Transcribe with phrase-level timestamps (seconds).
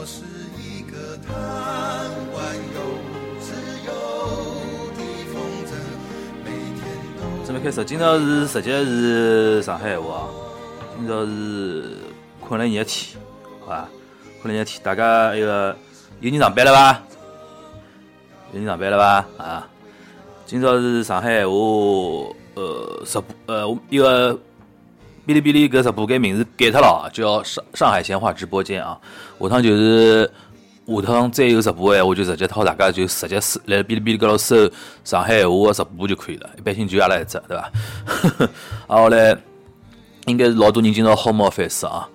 [0.00, 0.22] 我是
[0.56, 1.36] 一个贪
[2.32, 2.80] 玩又
[3.38, 3.52] 自
[3.84, 3.92] 由
[4.96, 5.36] 的风
[5.66, 5.76] 筝，
[6.42, 6.80] 每天
[7.18, 10.28] 都准备开始，今朝是直接是上海话啊，
[10.96, 11.98] 今朝是
[12.40, 13.20] 困了一日天，
[13.60, 13.90] 好吧？
[14.40, 15.76] 困了一日天，大家一个
[16.20, 17.02] 有人上班了伐？
[18.54, 19.44] 有人上班了伐？
[19.44, 19.68] 啊，
[20.46, 21.52] 今朝是上海话
[22.54, 24.38] 呃直播呃一个
[25.30, 28.98] 哔哩哔哩搿直播间名字改脱了，叫上上海闲话直播间啊。
[29.38, 30.28] 下趟就是
[30.84, 34.68] 下趟再有直播个闲话，就直接套大家就直接搜来哔哩哔哩高头搜
[35.04, 37.70] 上海闲话个直播就可以了，一般性就阿拉一只，对伐？
[38.88, 39.36] 啊，后来
[40.26, 42.08] 应该是老多人今朝好冒犯死啊。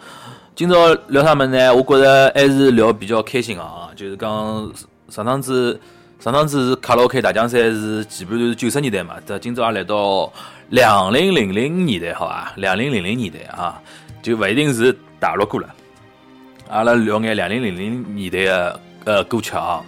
[0.54, 1.74] 今朝聊啥么呢？
[1.74, 4.74] 我觉着还是聊比较开心个啊，就是讲
[5.08, 5.80] 上趟子
[6.20, 10.32] 上趟子是卡拉 OK 大奖赛是基本上是九十年代嘛，这今朝也来到
[10.70, 12.52] 两零零零年代，好伐？
[12.56, 13.80] 两零零零年代啊，
[14.24, 15.70] 就勿一定是大陆歌了。
[16.70, 19.84] 阿拉聊眼两零零零年代的呃歌曲啊，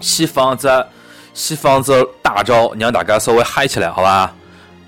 [0.00, 0.68] 先放只
[1.32, 4.30] 先放只大招，让大家稍微嗨起来，好伐？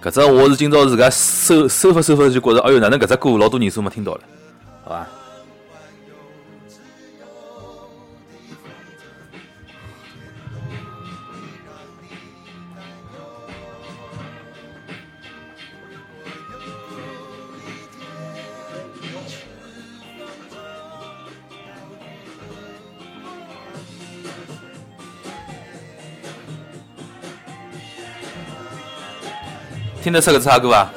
[0.03, 4.21] 搿只我是今朝自家搜搜发搜发就觉着，哎哟，哪能搿只歌老多年数没听到了，
[4.85, 5.07] 好伐？
[30.03, 30.91] 听得出个是啥歌伐？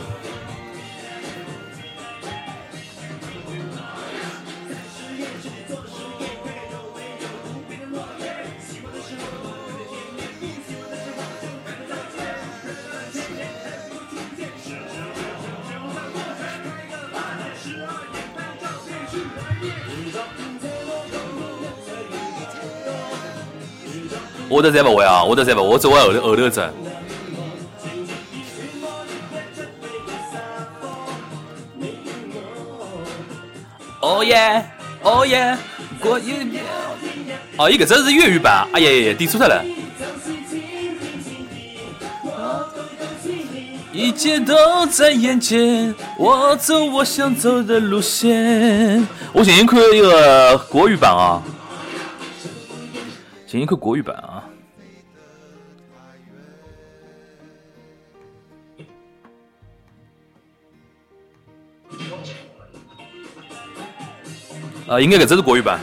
[24.49, 26.61] 我都侪勿会啊，我都侪勿会，我只会后头后头只。
[34.03, 34.65] 哦耶，
[35.01, 35.57] 哦耶，
[35.97, 36.61] 过一年。
[37.55, 39.63] 哦，伊搿只是粤语版，哎呀呀呀，点错脱了。
[43.93, 49.07] 一切都在眼前，我走我想走的路线。
[49.31, 51.41] 我寻寻看一个国语版啊，
[53.45, 54.32] 寻寻看国语版啊。
[64.93, 65.79] 啊，应该搿只是国语版。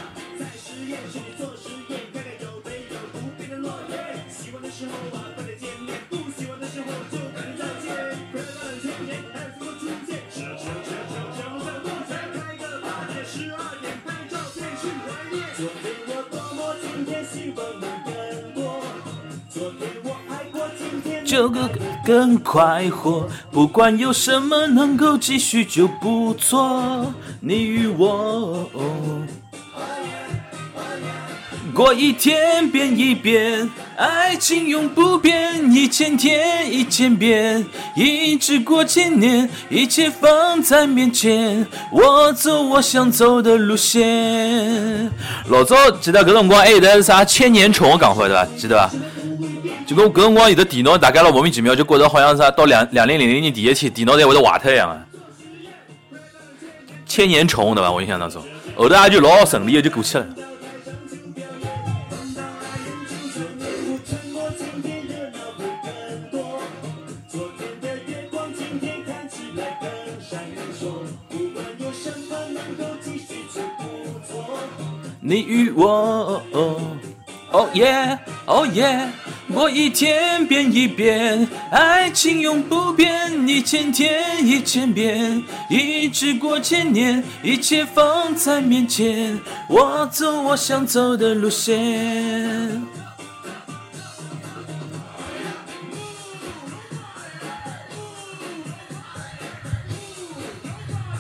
[21.31, 21.71] 就更
[22.05, 27.15] 更快活，不管有什么能够继续就不错。
[27.39, 28.69] 你与我，
[31.73, 37.65] 过一天变一变，爱情永不变，一千天一千遍，
[37.95, 45.09] 一直过千年，一切放在面前，我走我想走的路线。
[45.47, 48.45] 老早记得搿辰光还有得啥千年虫的讲法对伐？
[48.59, 48.91] 记得伐？
[49.91, 55.07] 就跟搿辰光有的电脑，大家老莫名其妙就觉着好像啥到两两零零零年第一天电脑侪会得坏脱一样的。
[57.05, 57.91] 千年虫对伐？
[57.91, 58.41] 我印象当中，
[58.77, 60.27] 后头也就老顺利的就过去了。
[75.23, 76.43] 你与我，
[77.53, 79.09] 哦耶，哦耶，
[79.53, 92.83] 过一天变一变，爱情永不变，一千天一千遍，一直过千年，一切放在面前，我走我想走的路线。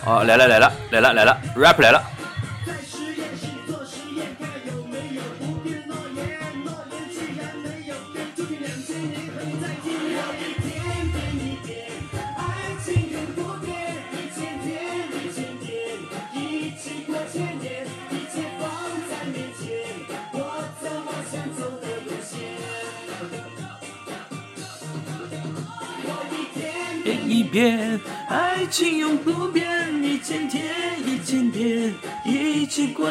[0.06, 2.02] 哦，来了来了来了来了，rap 来了。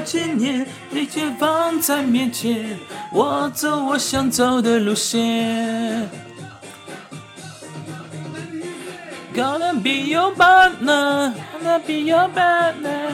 [0.10, 2.80] 千年，一切放在面前，
[3.14, 6.10] 我走我想走的路线。
[9.36, 13.12] Gonna be your partner, gonna be your partner,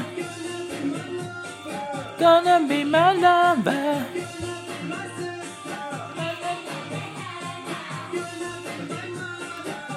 [2.17, 3.97] gonna be my lover.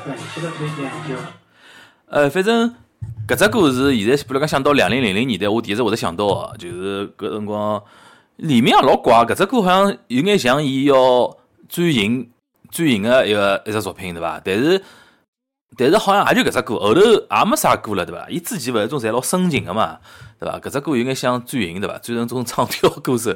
[0.04, 0.90] 对，这个推荐
[2.10, 2.74] 呃，反正
[3.28, 7.82] 搿只歌是现在比如讲想到两零零零年代，我第一只会得想到个，就是搿辰光
[8.36, 11.36] 里面也老怪，搿只歌好像有眼像伊要
[11.68, 12.30] 转型
[12.70, 14.40] 转型个一个一只作品，对伐？
[14.42, 14.82] 但是
[15.76, 18.26] 但是好像也就搿只歌，后头也没啥歌了，对伐？
[18.30, 19.98] 伊之前勿是种侪老深情个嘛，
[20.40, 20.58] 对伐？
[20.58, 21.98] 搿只歌有眼像转型，对伐？
[21.98, 23.34] 转成种唱跳歌手，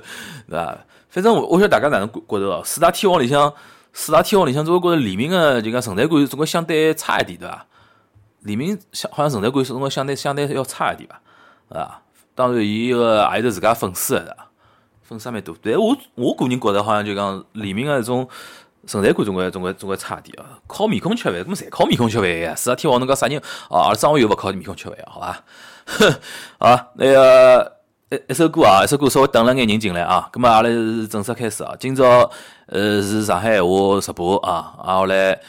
[0.49, 0.79] 对伐？
[1.11, 3.53] 反正我我晓得大家哪能觉着哦，四大天王里向
[3.93, 7.67] 四大天王里向，总归觉着李明个就讲存在感总归相对差一点，对伐？
[8.43, 11.21] 李明相好像存在感总归相对相对要差一点吧，
[11.69, 12.03] 啊，
[12.35, 14.37] 当然伊个也有自家粉丝的，
[15.03, 15.55] 粉丝蛮多。
[15.63, 18.29] 但我我个人觉着好像就讲李明个这种
[18.85, 22.53] 存在感总归总归总归差一点啊，靠面孔吃饭，搿么侪靠面孔吃饭呀？
[22.57, 23.41] 四大天王侬讲啥人
[23.71, 23.95] 啊？
[23.95, 25.07] 张学友勿靠面孔吃饭啊？
[25.07, 25.45] 好伐？
[26.59, 27.77] 啊，那个
[28.11, 31.77] 一一首歌啊，一首歌稍微等了眼人进来啊，葛么阿拉是正式开始啊。
[31.79, 32.29] 今朝
[32.67, 35.41] 呃是上海话直播啊，啊后来。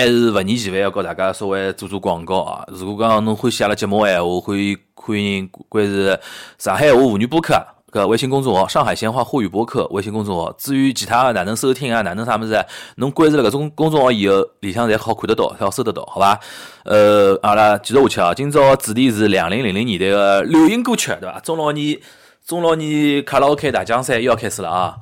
[0.00, 2.64] 还是勿厌其烦要告大家稍微做做广告啊！
[2.68, 6.18] 如果讲侬欢喜阿拉节目闲话，欢迎欢迎关注
[6.56, 7.54] 上海话妇女播客
[7.92, 10.50] 搿微信公众号“上海闲话沪语播客”微信公众号。
[10.52, 12.64] 至于其他个哪能收听啊，哪能啥物事，
[12.96, 16.40] 侬关注了搿种公众号以后，里向侪好看得到，好收得到，好伐？
[16.84, 18.32] 呃，阿拉继续下去啊！
[18.32, 21.38] 今朝主题是两零零零年代个流行歌曲，对伐？
[21.40, 22.00] 中老年
[22.46, 24.96] 中老年卡拉 OK 大奖赛又要开始了啊！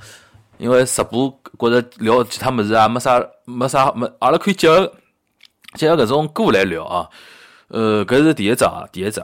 [0.59, 4.93] 因为直播觉着聊其他物事啊，没啥没啥没，阿拉可以结合
[5.75, 7.09] 结合搿种歌来聊啊。
[7.69, 9.23] 呃，搿是第一只啊，第一只。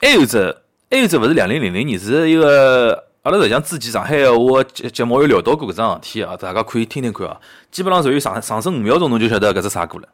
[0.00, 0.56] 还有只，
[0.90, 7.40] 还有只勿是两零零零年，是一个阿拉实际上之前上海话节节目有聊到过搿桩事体啊，大家可以听听看啊。
[7.70, 10.08] 基本上属于上上升五秒钟，侬就晓得搿只啥歌了。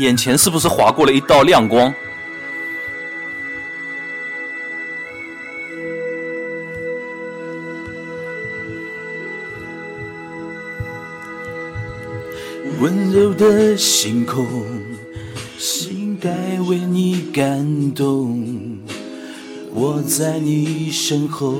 [0.00, 1.92] 眼前是不是划过了一道亮光？
[12.80, 14.46] 温柔的星空，
[15.58, 16.30] 心该
[16.66, 18.78] 为你感动。
[19.72, 21.54] 我在你身后，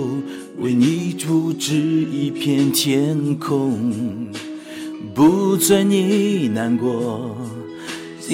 [0.58, 4.28] 为你布置一片天空，
[5.14, 7.37] 不准你难过。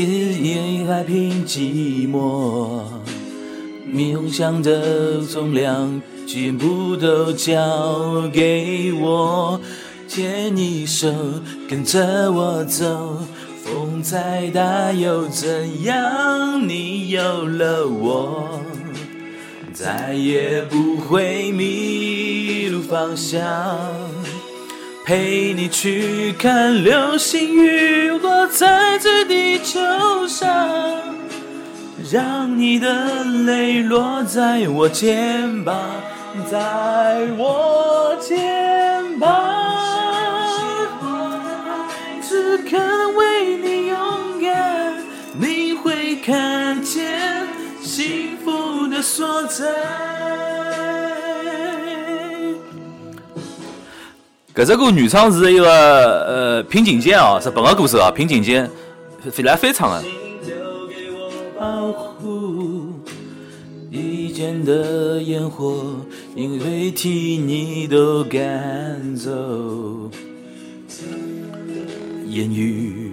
[0.05, 2.83] 夜海平寂寞，
[3.91, 9.59] 梦想的重量全部都交给我，
[10.07, 11.11] 牵你手，
[11.67, 13.19] 跟着我走，
[13.65, 16.69] 风再大又怎样？
[16.69, 18.61] 你有了我，
[19.73, 23.43] 再也不会迷路方向。
[25.07, 29.79] 陪你去看流星雨落在这地球
[30.27, 31.01] 上，
[32.11, 35.79] 让你的泪落在我肩膀，
[36.51, 36.59] 在
[37.39, 39.31] 我肩膀。
[42.21, 44.97] 只肯为你勇敢，
[45.39, 47.47] 你会看见
[47.81, 49.67] 幸福的所在。
[54.57, 58.71] 搿只歌原唱是一个呃平井坚啊，日本个歌手啊，平井坚
[59.31, 60.03] 飞来飞唱的。
[61.61, 62.87] 保护
[63.91, 65.97] 一间的烟火，
[66.35, 70.11] 因为替你都赶走。
[72.27, 73.13] 言语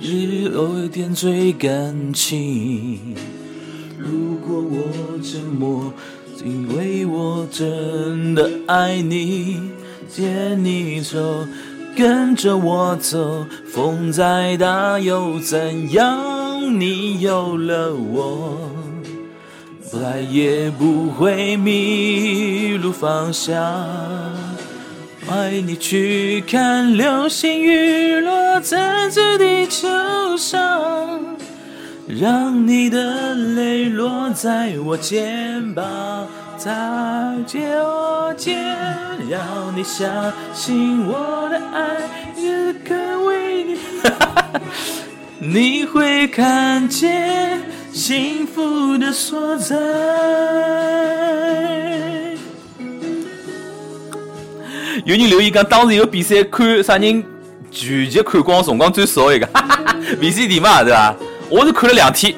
[0.00, 3.16] 只有点缀感情。
[3.98, 5.92] 如果我沉默，
[6.44, 9.60] 因为我真的爱你。
[10.14, 11.44] 牵你手，
[11.96, 16.78] 跟着我走，风再大又怎样？
[16.78, 18.70] 你有了我，
[19.82, 23.60] 再也不会迷路方向。
[25.26, 29.88] 带你去看流星雨落在这地球
[30.36, 31.36] 上，
[32.06, 36.28] 让你的泪落在我肩膀。
[36.64, 36.72] 再
[37.46, 38.56] 借我肩，
[39.28, 42.08] 让你相信我的爱，
[42.40, 42.94] 也可
[43.24, 43.76] 为你，
[45.46, 47.60] 你会看见
[47.92, 49.76] 幸福的所在。
[55.04, 57.22] 有人留言讲，当时有比赛看啥人
[57.70, 59.46] 全集看光辰光最少一个，
[60.18, 61.14] VCD 嘛，对伐？
[61.50, 62.34] 我是看了两天。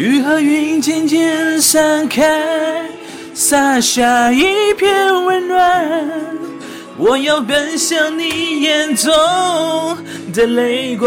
[0.00, 2.88] 雨和云渐渐散开，
[3.34, 5.86] 洒下一片温暖。
[6.96, 9.12] 我要奔向你眼中
[10.32, 11.06] 的泪光，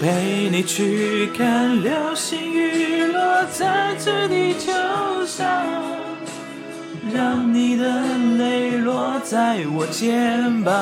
[0.00, 4.72] 陪你去看流星雨落在这地球
[5.24, 5.46] 上，
[7.14, 8.02] 让你的
[8.38, 10.74] 泪落在我肩膀，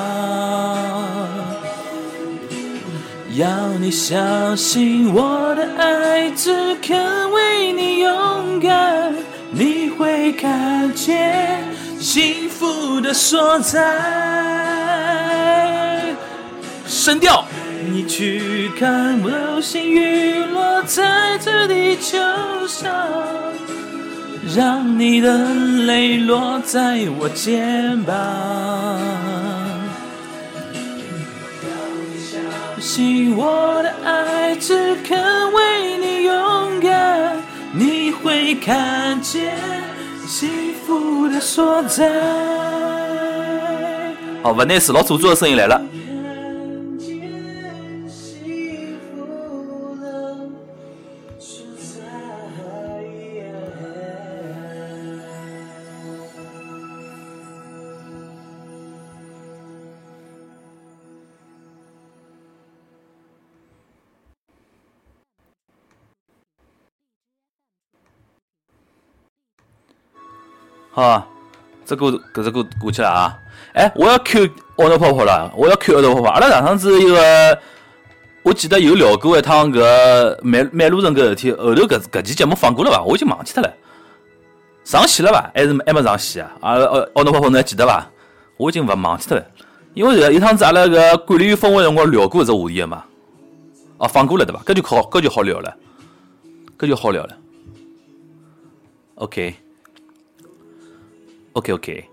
[3.34, 9.14] 要你相信我的爱只肯为你勇敢。
[9.50, 11.62] 你会看见
[11.98, 13.80] 幸福的所在。
[16.86, 17.44] 声调，
[17.90, 22.18] 你去看流星雨落在这地球
[22.68, 22.92] 上，
[24.54, 25.54] 让你的
[25.86, 29.21] 泪落在我肩膀。
[32.92, 35.16] 相信我的爱只肯
[35.54, 37.38] 为你勇敢。
[37.72, 39.56] 你会看见
[40.26, 42.12] 幸福的所在。
[44.42, 45.80] 好，文内斯老做作的声音来了。
[70.94, 71.26] 好，
[71.86, 73.38] 这个搿只歌过去了啊！
[73.72, 74.46] 哎，我要 Q
[74.76, 76.30] 奥诺泡泡了，我要 Q 奥诺泡泡。
[76.32, 77.58] 阿拉上趟子一个，
[78.42, 83.02] 我记得有聊过一趟搿买买路人搿事体，后头搿搿期节目放过了伐？
[83.02, 83.72] 我已经忘记脱了，
[84.84, 85.50] 上线了伐？
[85.54, 86.52] 还是还没上线啊？
[86.60, 88.06] 阿拉奥奥诺泡泡侬还记得伐？
[88.58, 89.46] 我已经勿忘记脱了，
[89.94, 93.02] 因为有趟子阿拉搿管理员峰会辰光聊过搿只话题个嘛。
[93.96, 94.60] 哦，放过了对伐？
[94.62, 95.74] 搿就好，搿就好聊了，
[96.78, 97.36] 搿就好聊了。
[99.14, 99.54] OK。
[101.54, 102.08] OK OK，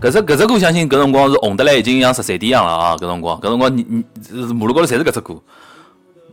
[0.00, 2.96] 搿只搿只歌相信搿辰光是红得来已经像十三点一样了啊！
[2.96, 4.04] 搿辰光搿辰光你你
[4.52, 5.40] 马路高头侪是搿只歌，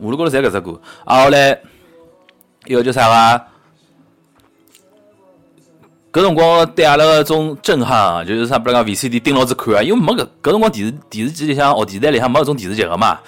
[0.00, 0.80] 马路高头侪搿只歌。
[1.04, 1.56] 啊后来
[2.66, 3.08] 一个叫啥
[6.10, 6.20] 个？
[6.20, 13.20] 搿辰光对阿拉个种震撼啊，就是啥，比如讲 VCD 盯牢子看啊，因为没搿搿辰光电视电视机里向哦电视台里向没搿种电视剧个嘛，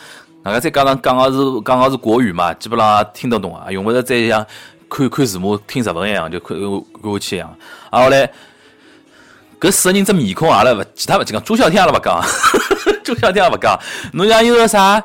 [0.42, 4.44] 大家再加上讲个是讲个是国语嘛，基本上听得懂啊，用勿着再像。
[4.88, 7.56] 看看字幕听日文一样，就看看下去一样。
[7.90, 8.30] 啊，后来
[9.60, 12.22] 搿四个人只面孔，阿拉勿其他勿讲， 朱小天阿拉勿讲，
[13.02, 13.78] 朱小天也勿讲。
[14.12, 15.02] 侬像一个啥，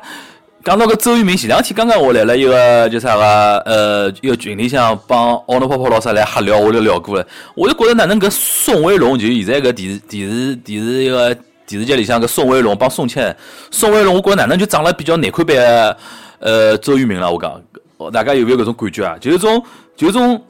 [0.62, 7.26] 讲到搿周渝民，前两天刚刚我来了一个叫啥个，呃，一个群里向帮奥诺泡泡老师来瞎聊，我就聊过了。
[7.54, 11.34] 我就觉着哪能搿宋威龙，就现在搿电视电视电视一个
[11.66, 13.34] 电视剧里向搿宋威龙帮宋茜，
[13.70, 15.56] 宋威龙，我觉着哪能就长了比较难看版
[16.38, 17.62] 呃周渝民了，我讲。
[18.08, 19.16] 大家有没有搿种感觉啊？
[19.20, 19.60] 就是种，
[19.96, 20.40] 就是种，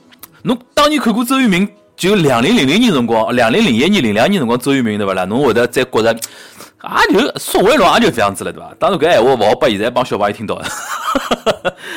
[0.42, 1.66] 侬当年看过周渝民，
[1.96, 5.24] 就两零零零年辰光，两零零一年、零两年辰光，周渝民对伐啦？
[5.24, 8.74] 侬会得再觉着，也就宋威龙也就这样子了，对伐？
[8.78, 10.54] 当然搿闲话勿好拨现在帮小朋友听到，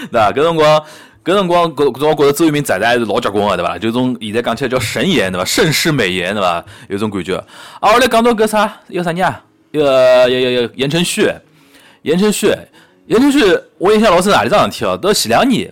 [0.10, 0.31] 对伐？
[0.31, 0.83] 搿辰光，
[1.24, 3.77] 搿辰光，搿搿辰光觉着周渝民长得还是老结棍个，对伐？
[3.77, 5.45] 就种现在讲起来叫神颜，对伐？
[5.45, 6.65] 盛世美颜，对伐？
[6.89, 7.36] 有种感觉。
[7.79, 9.41] 啊，后来讲到搿啥，有啥人啊？
[9.72, 11.31] 一个，有有有言承旭，
[12.01, 12.53] 言承旭。
[13.13, 14.98] 言承旭，我印象老深哪里桩事体哦？
[14.98, 15.72] 到前两年，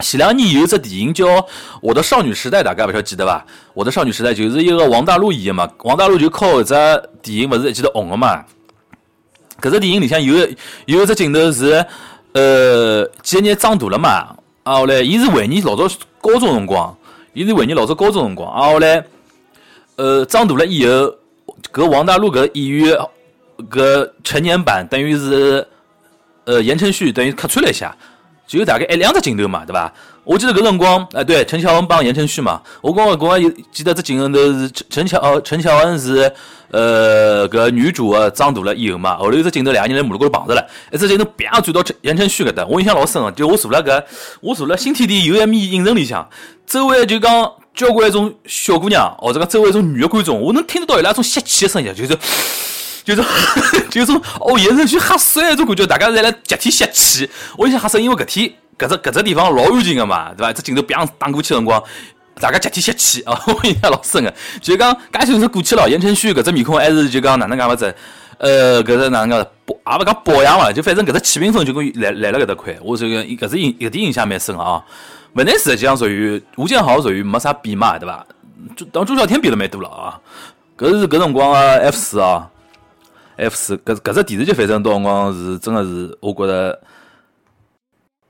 [0.00, 1.26] 前两年有一只电影叫
[1.82, 3.44] 《我的少女时代》，大家勿晓得记得伐？
[3.74, 5.70] 《我的少女时代》就是一个王大陆演的嘛。
[5.84, 8.42] 王大陆就靠搿只电影勿是一记头红的嘛。
[9.60, 10.48] 搿只电影里向有
[10.86, 11.84] 有一只镜头是，
[12.32, 14.34] 呃，几年长大了嘛。
[14.62, 15.86] 啊，后来伊是回忆老早
[16.22, 16.96] 高中辰光，
[17.34, 18.50] 伊是回忆老早高中辰光。
[18.50, 19.04] 啊，后来，
[19.96, 21.14] 呃，长大了以后，
[21.70, 22.98] 搿王大陆搿演员
[23.70, 25.68] 搿成年版等于是。
[26.46, 27.94] 呃，言承旭等于客串了一下，
[28.46, 29.92] 就大概一两只镜头嘛，对吧？
[30.24, 36.32] 我记得搿辰光，哎，对，陈乔恩帮言承旭嘛，我刚刚刚有记得只镜头是陈陈乔，陈乔恩是
[36.70, 44.02] 呃搿女主啊长大了以后嘛，后头有只镜头两个人在马路高头碰着了，一只镜头啪转到言承旭搿搭，我印象老深个，就我坐辣搿，
[44.40, 46.28] 我坐辣新天地有一面影城里向，
[46.66, 52.18] 周围就讲交关一种小姑娘，或者讲周围一种女的观众，我能听得到伊拉种吸气的声音，就是。
[53.06, 53.22] 就是，
[53.88, 57.30] 就是哦，眼神去吓死那种感觉，大家在来集体吸气。
[57.56, 60.52] 我就想吓死，因为搿天搿只搿只地方老安静个嘛，对伐？
[60.52, 61.80] 这镜头啪打过去辰光，
[62.40, 63.40] 大家集体吸气啊！
[63.46, 67.94] 我印象老深个，就讲介许是过去了，言承旭搿只面孔还是就讲哪能讲法子？
[68.38, 69.46] 呃，搿只哪能讲？
[69.64, 74.82] 保也勿讲保养伐，就反正搿只气评分就跟来来了搿搭块，我这个搿只印搿点印象蛮深啊。
[75.34, 78.26] 文内实际上属于吴建豪属于没啥比嘛，对伐？
[78.74, 80.18] 就当朱小天比了蛮多了啊。
[80.76, 82.48] 搿是搿辰光个 F 四啊
[83.36, 86.80] ，F 四搿搿只电视剧反正到辰光是真个是，我觉着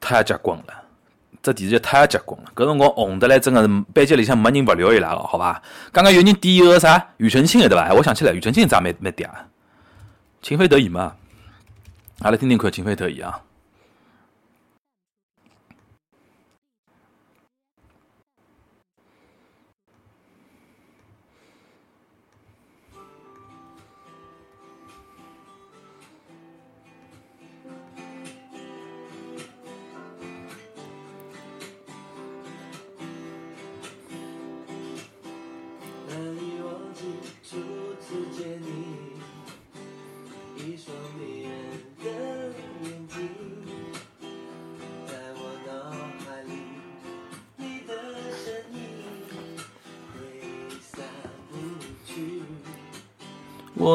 [0.00, 0.82] 太结棍了。
[1.42, 5.62] 这电视剧太结棍了，搿辰光红得来真个是班级里向没人勿聊伊拉个，好伐？
[5.92, 7.94] 刚刚有人点一个啥庾澄庆个对伐？
[7.94, 9.28] 我想起来，庾澄庆咋蛮蛮嗲，
[10.42, 11.14] 情非得已嘛。
[12.20, 13.40] 阿拉听听看，情非得已啊。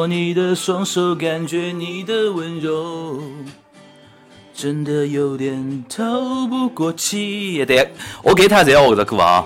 [0.02, 3.22] 握你的双手，感觉你的温柔，
[4.52, 7.64] 真的有点透不过气。
[7.64, 7.92] 对，
[8.24, 9.44] 我给他侪要学这歌啊。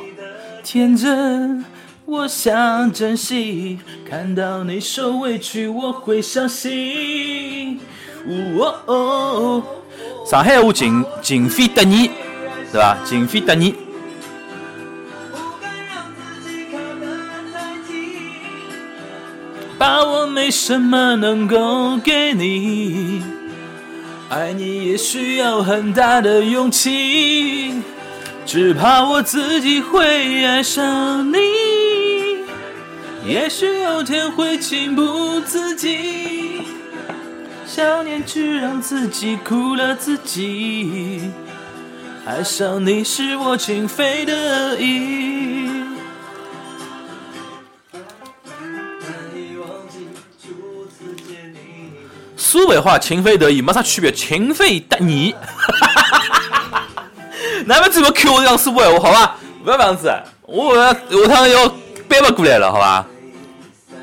[0.65, 1.63] 天真，
[2.07, 7.79] 我想珍惜，看到你受委屈，我会伤心。
[8.27, 9.63] 哦哦，
[10.25, 12.11] 上海话情情非得已，
[12.73, 12.97] 是吧？
[13.05, 13.75] 情非得已。
[20.37, 23.23] 没什么能够给你，
[24.29, 27.81] 爱你也需要很大的勇气，
[28.45, 31.39] 只怕我自己会爱上你，
[33.27, 36.61] 也许有天会情不自禁，
[37.67, 41.31] 想念只让自己苦了自己，
[42.27, 45.86] 爱上你是我情非得已。
[52.57, 55.35] 苏北话情非得已没啥区别，情非得已。
[57.67, 59.37] 那么最后 Q 我讲苏北话好吧？
[59.63, 60.11] 不要这样子，
[60.47, 61.69] 我下下趟要
[62.09, 63.07] 背不过来了，好吧？
[63.87, 63.99] 散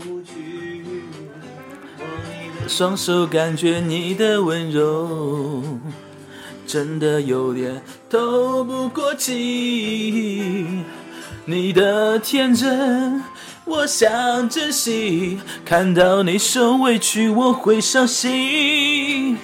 [0.00, 0.82] 不去，
[1.98, 5.62] 我你的双手感觉你的温柔，
[6.66, 10.82] 真的有点透不过气。
[11.44, 13.22] 你的天真，
[13.66, 19.38] 我想珍惜，看到你受委屈，我会伤心。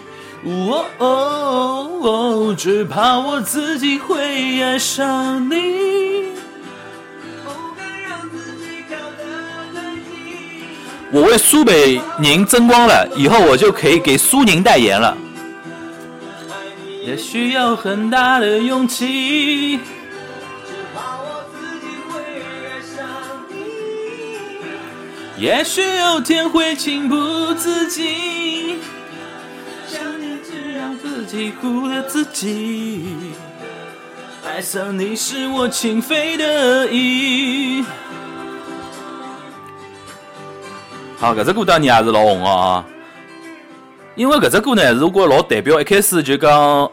[0.99, 6.29] 哦，只怕我自己会爱上你。
[11.13, 15.17] 我为苏北宁争光了，以后我就可以给苏宁代言了。
[17.07, 19.81] 也需要很大的勇气，
[25.41, 28.79] 也许有天会情不自禁，
[29.89, 33.33] 想念只让自己苦了自己。
[34.47, 37.83] 爱上你是我情非得已。
[41.17, 42.85] 好，搿只歌当年也是老红个啊，
[44.17, 46.53] 因为搿只歌呢，是我觉着老代表一开始就讲《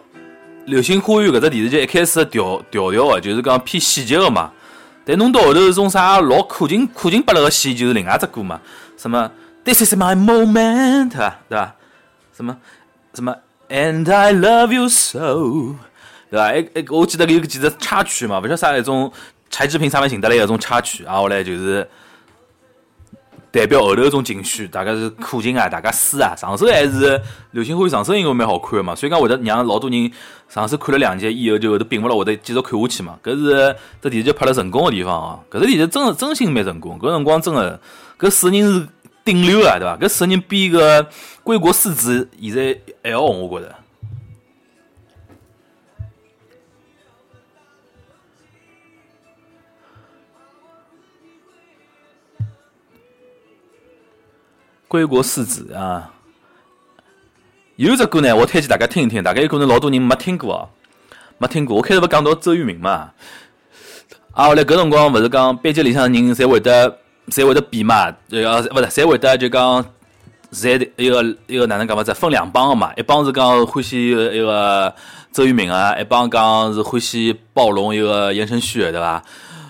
[0.68, 4.50] 流星花园》搿只电视剧一开始的调调调个，就是讲偏喜剧的嘛。
[5.08, 8.60] 但弄到后头是种啥老苦情苦情巴拉个戏，就是另外只歌嘛，
[8.98, 9.32] 什么
[9.63, 11.76] This is my moment，对伐？
[12.36, 12.58] 什么
[13.13, 13.34] 什么
[13.70, 15.76] And I love you so，
[16.30, 16.54] 对伐？
[16.54, 19.12] 一一我记得有几只插曲嘛，勿晓得啥一种
[19.50, 21.88] 柴智屏啥物事寻得来一种插曲，然，后来就是。
[23.52, 30.12] 代表后头一种情绪，大概是苦情啊，大家撕啊，上手还是流星花园上手应该蛮好看的嘛，所以讲会得让老多人
[30.50, 37.80] 上手看了两集以后就后头并勿了会得继续看下去嘛，搿是这电视剧拍了成功的地方啊，搿只电视剧真真心蛮成功，搿辰光真的
[38.20, 38.88] 搿四个人是
[39.24, 39.98] 顶流啊，对伐？
[39.98, 41.08] 搿四个人比个
[41.44, 43.76] 归国四子现在还要红，我觉着。
[54.88, 56.12] 归国四子啊，
[57.76, 60.69] 有只歌呢，我推荐大家听一听，大概有可能老多人没听过哦，
[61.38, 61.76] 没听过。
[61.76, 63.12] 我开头勿讲到周渝民嘛，
[64.32, 69.86] 啊，后来搿辰光勿是讲班级里向人侪会得侪会得比嘛，呃，勿是侪会得就讲
[70.54, 74.95] 侪一个一个哪能讲法子，分两帮个嘛，一帮是讲欢喜一个
[75.34, 79.21] 周渝民啊，一帮讲是欢喜暴龙一个言承旭，对伐？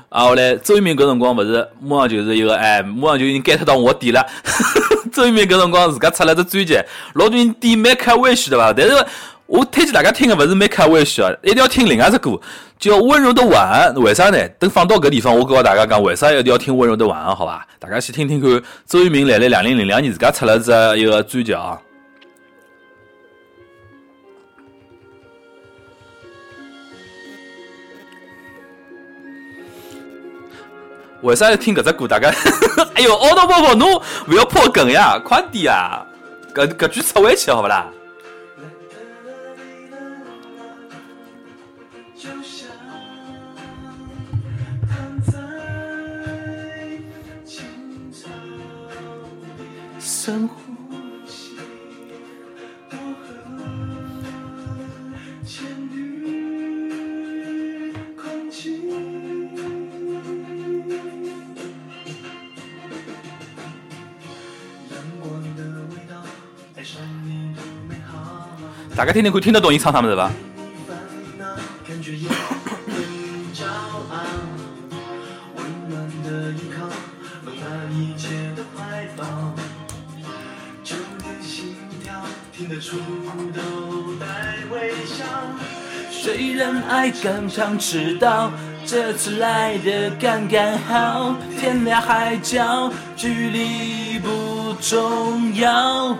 [0.09, 4.25] 啊，后来周渝民搿辰光勿是马上就是一个哎，马上就已经 get 到我点了。
[5.11, 6.79] 周渝民搿辰光自家出了只专辑，
[7.15, 8.71] 老多人点《Make a Wish》对伐？
[8.71, 9.05] 但是
[9.45, 12.39] 我推荐大家听个勿是《Make a Wish》啊，一定要听另外只歌，
[12.79, 13.93] 叫《温柔的晚》。
[13.99, 14.37] 为啥呢？
[14.59, 17.19] 等放到搿地方，我告大家讲，为啥一定要听《温柔的晚》？
[17.35, 17.67] 好伐？
[17.77, 21.77] 大家先听听看，周渝民来了两零零两年自家出了只一个专辑啊。
[31.21, 32.07] 为啥要听搿只歌？
[32.07, 32.29] 大家，
[32.95, 36.05] 哎哟，奥特宝宝，侬勿要破梗呀，快点啊！
[36.53, 37.87] 搿搿句撤回去好勿啦？
[49.99, 50.55] 生活
[68.97, 70.31] 大家听听看，听得懂你唱啥物事伐？
[70.87, 70.97] 烦
[71.37, 71.45] 恼，
[71.87, 72.33] 感觉有点
[73.53, 74.17] 骄傲，
[75.55, 76.87] 温暖的依靠，
[77.45, 79.53] 温暖一切的怀抱，
[80.83, 82.11] 就连心跳
[82.51, 82.97] 听得出
[83.53, 84.25] 都带
[84.71, 85.23] 微笑。
[86.09, 88.51] 虽然爱刚刚迟到，
[88.83, 96.17] 这次来的刚刚好，天涯海角距离不重要。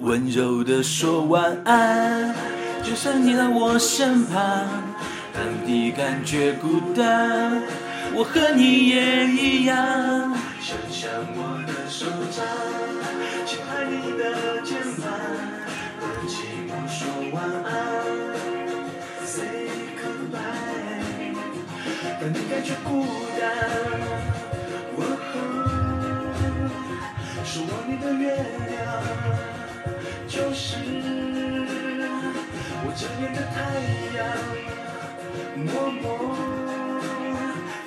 [0.00, 2.34] 温柔的说晚安，
[2.82, 4.66] 就像你在我身旁。
[5.32, 7.62] 当你感觉孤单，
[8.12, 9.76] 我和你也一样。
[10.60, 12.44] 想象我的手掌，
[13.46, 15.06] 轻拍你的肩膀，
[16.00, 17.72] 跟寂寞说晚安
[19.24, 21.38] ，say goodbye。
[22.20, 23.06] 当你感觉孤
[23.38, 23.42] 单，
[24.96, 24.98] 哦
[25.30, 25.34] 吼，
[27.44, 28.82] 守望你的月亮，
[30.34, 30.74] 就是
[32.82, 33.56] 我这边的太
[34.18, 34.26] 阳，
[35.64, 35.66] 默
[36.02, 36.04] 默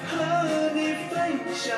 [0.08, 0.16] 和
[0.74, 0.80] 你
[1.10, 1.14] 分
[1.54, 1.76] 享。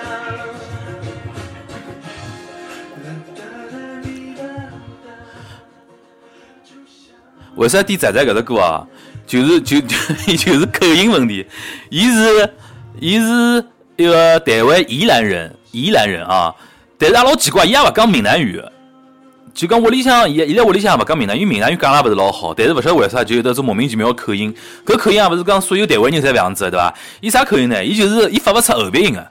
[7.56, 8.88] 为啥点仔仔搿只歌啊？
[9.26, 9.98] 就是就就
[10.38, 11.48] 就是口音问题。
[11.90, 12.54] 伊是
[13.00, 13.66] 伊是
[13.98, 16.54] 一个台湾宜兰人，宜兰人啊。
[17.00, 18.64] 但是也老奇怪，伊也勿讲闽南语。
[19.54, 22.54] 就讲屋里向，伊现在屋里向也勿讲闽南语，闽南语讲了勿是老好。
[22.54, 24.54] 但是勿晓得为啥就有得种莫名其妙的口音。
[24.86, 26.94] 搿口音也勿是讲所有台湾人侪搿样子，对伐？
[27.22, 27.84] 伊啥口音呢？
[27.84, 29.28] 伊就是伊发勿出后鼻音个，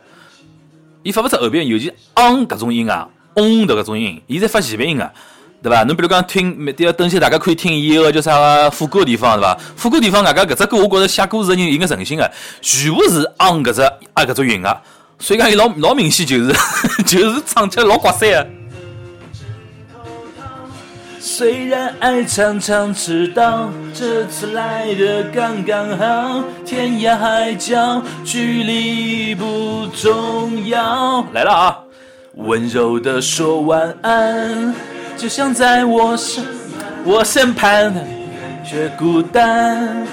[1.02, 5.11] 伊发勿出后鼻音，尤其昂搿种音啊，嗡的搿种音，伊侪发前鼻音个。
[5.61, 5.83] 对伐？
[5.83, 9.59] 侬比如讲听，每第等歇大家可以听伊个叫啥个副歌地方，对伐？
[9.76, 14.81] 副歌地方外加搿只歌，我觉着写歌词的人应该诚心个，全部是昂搿只啊搿只韵个，
[15.18, 16.52] 所以讲伊老老明显就是
[17.04, 18.58] 就是唱起来老刮塞个。
[21.31, 31.23] 虽然爱常常迟到，这次来的刚刚好，天涯海角距离不重要。
[31.35, 31.79] 来了啊！
[32.37, 34.75] 温柔的说晚安，
[35.19, 36.43] 就像在我身
[37.05, 37.95] 我身旁，
[38.67, 40.07] 却孤单，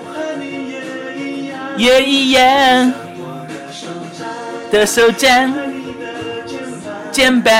[0.00, 0.80] 我和你也
[1.18, 3.86] 一样，也一样我的手
[4.18, 4.26] 掌，
[4.72, 6.06] 的手掌你的
[7.12, 7.52] 肩膀，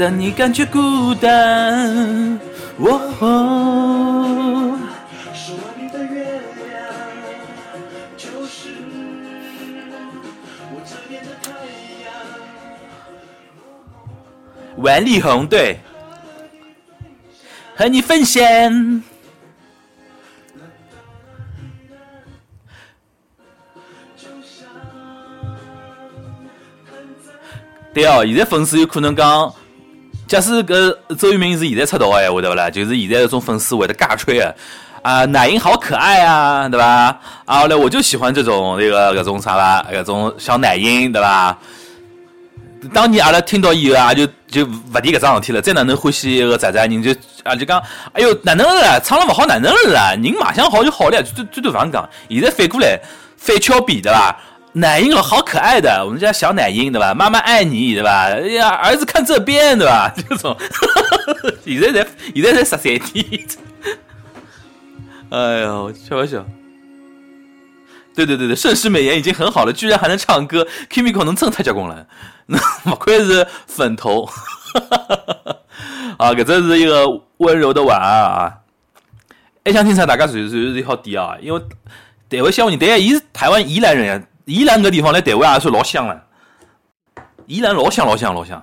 [0.00, 2.40] 当你感觉孤单，
[2.78, 4.78] 哦，
[5.34, 6.64] 守望你的月亮，
[8.16, 8.70] 就是
[10.72, 11.50] 我这边的太
[12.02, 12.10] 阳。
[14.78, 15.78] 万里红对，
[17.76, 18.42] 和你分享。
[27.92, 29.54] 对哦，现在粉丝有可能讲，
[30.30, 32.70] 假使搿周渝民是现在出道个闲话，对勿啦？
[32.70, 34.54] 就是现在搿种粉丝会得尬吹个
[35.02, 37.18] 啊，奶音好可爱啊，对吧？
[37.44, 41.58] 啊，后来我就喜欢这种那个搿种啥啦，搿种小奶音，对吧？
[42.94, 45.60] 当年阿拉听到以后啊，就就勿提搿桩事体了。
[45.60, 47.10] 再哪能欢喜一个仔仔人就
[47.42, 49.00] 啊就讲，哎哟哪能了？
[49.00, 50.16] 唱了勿好哪能了？
[50.16, 52.08] 人马相好就好了呀，最最多勿讲。
[52.28, 52.96] 现在反过来
[53.36, 54.38] 反俏比对伐？
[54.72, 57.12] 奶音了好可爱的，我们家小奶音对吧？
[57.12, 58.26] 妈妈爱你对吧？
[58.26, 60.12] 哎呀，儿子看这边对吧？
[60.16, 60.56] 这种，
[61.64, 63.46] 现在才现在才十三天。
[65.30, 66.44] 哎呦，笑不笑？
[68.14, 72.06] 对对对对，盛世美颜已经很好了，居然还能唱歌，Kimiko 能真太结棍了，
[72.46, 74.28] 那不愧是粉头。
[76.18, 77.06] 啊，搿这是一个
[77.38, 78.56] 温柔的晚安啊。
[79.64, 80.04] 还想听啥？
[80.06, 81.36] 大家随随随好点啊！
[81.40, 81.60] 因为
[82.28, 86.24] 台湾乡下人，但伊是台湾宜兰人呀，宜兰搿地方来台湾也算老香了。
[87.46, 88.62] 宜兰老香老香老香，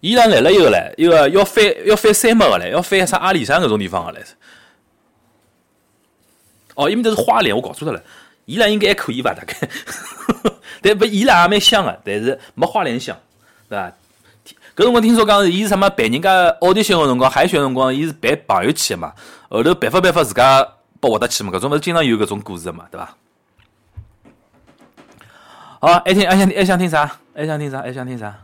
[0.00, 4.24] 宜兰来了一个唻，一个要翻要翻山脉个唻，要翻啥阿里山搿种地方个唻。
[6.74, 8.02] 哦，伊面搭是花莲，我搞错脱了。
[8.46, 9.34] 宜兰应该还可以吧？
[9.34, 9.54] 大概，
[10.82, 13.16] 但不宜兰也蛮香个，但是没花莲香，
[13.68, 13.92] 对伐？
[14.74, 19.12] 搿辰光听说讲伊是什么陪人家奥迪选个辰光海选个辰光，伊是陪朋友去个嘛，
[19.50, 20.66] 后头办法办法自家
[20.98, 23.14] 拨活得去嘛，搿种勿是经常有搿种故事个嘛，对伐？
[25.82, 27.18] 好，爱听还想还想听啥？
[27.34, 27.82] 还想听啥？
[27.82, 28.38] 还想听啥？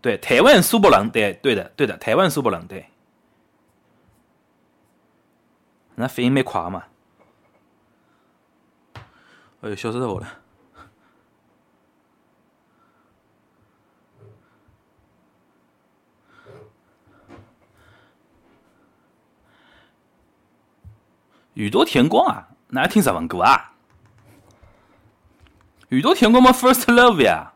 [0.00, 2.86] 对，台湾苏泊朗，对对的对的，台湾苏泊朗，对。
[5.96, 6.84] 那反应蛮快嘛。
[9.62, 10.28] 哎呦，笑死我了。
[21.54, 23.71] 宇多田光啊，哪听日文歌啊？
[25.92, 27.51] 宇多田光嘛，First Love 呀。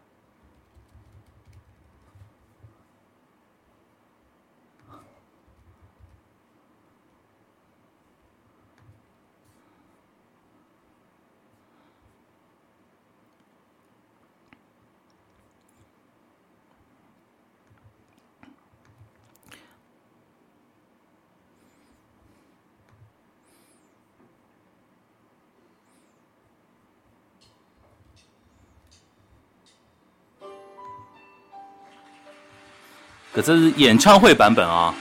[33.36, 34.94] 搿只是演唱会版本啊，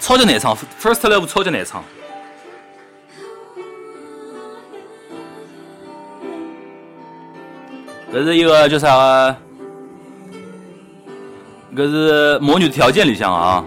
[0.00, 1.82] 超级难唱，First Love 超级难唱。
[8.12, 9.34] 搿是一个叫啥？
[11.74, 13.64] 搿是《魔女的条件》里向啊。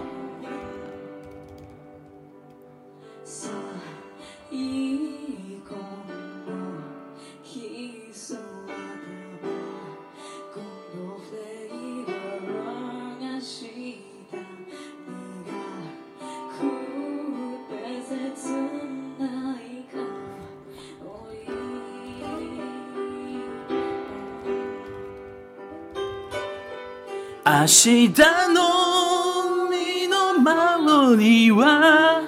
[27.68, 28.08] 日
[28.48, 32.22] の身の回りは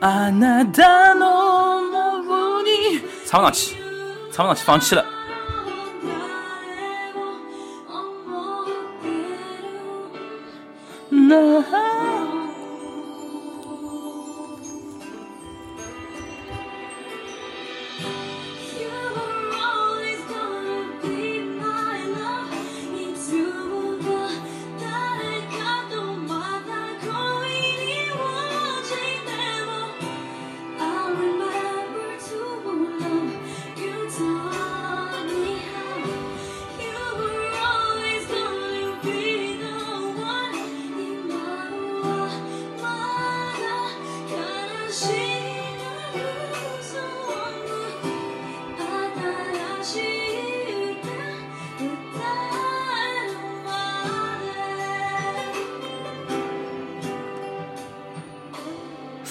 [0.00, 3.02] あなたのもぶに。
[3.26, 3.76] サウナチ
[4.32, 5.13] サウナチ放弃了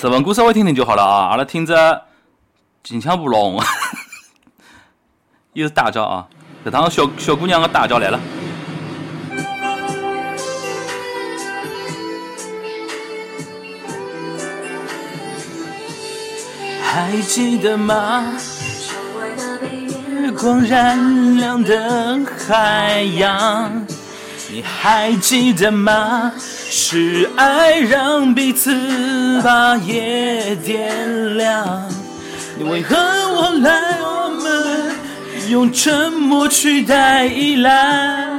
[0.03, 1.29] 日文歌稍微听听就好了啊！
[1.29, 2.03] 阿拉听着
[2.83, 3.57] 金枪不龙，
[5.53, 6.27] 又是大招啊！
[6.65, 8.19] 这趟小小姑娘的大招来了。
[16.81, 18.33] 还记得吗？
[20.21, 23.85] 月光染亮的海洋，
[24.53, 26.31] 你还记得吗？
[26.37, 31.91] 是爱让彼此把夜点亮。
[32.55, 33.97] 你为何我来？
[33.99, 34.91] 我们
[35.49, 38.29] 用沉默取代依赖。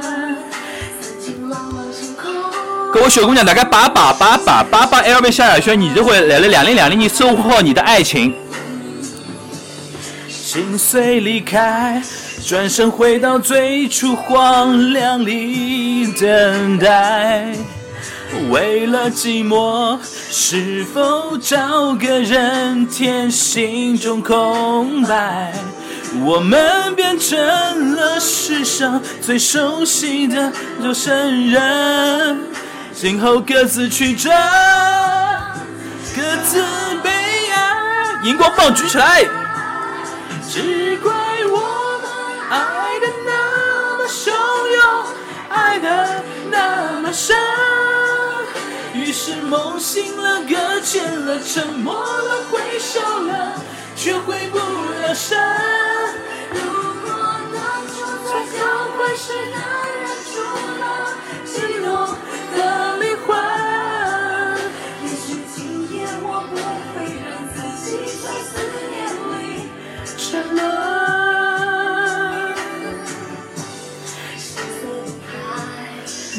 [2.93, 8.33] 各位小姑娘，大家把把把把把把 LV 萧亚轩，你就会来了两零两零年收获你的爱情。
[10.29, 12.01] 心碎离开，
[12.47, 17.47] 转身回到最初荒凉里等待。
[18.51, 25.53] 为了寂寞，是否找个人填心中空白？
[26.23, 32.39] 我们变成了世上最熟悉的陌生人，
[32.93, 34.29] 今后各自曲折，
[36.15, 36.63] 各自
[37.01, 37.75] 悲哀。
[38.23, 39.23] 荧光棒举起来！
[40.47, 41.11] 只怪
[42.49, 45.05] 爱的那么汹涌，
[45.49, 47.35] 爱的那么深。
[48.93, 53.53] 于是梦醒了，搁浅了，沉默了，挥手了，
[53.95, 55.37] 却回不了神。
[56.51, 56.59] 如
[57.01, 57.09] 果
[57.53, 57.93] 当初
[58.25, 58.57] 在交
[58.95, 59.57] 会时那
[59.91, 59.99] 人
[60.33, 60.35] 住
[60.79, 60.83] 了
[61.45, 61.53] 激
[61.83, 61.87] 动
[62.55, 62.94] 的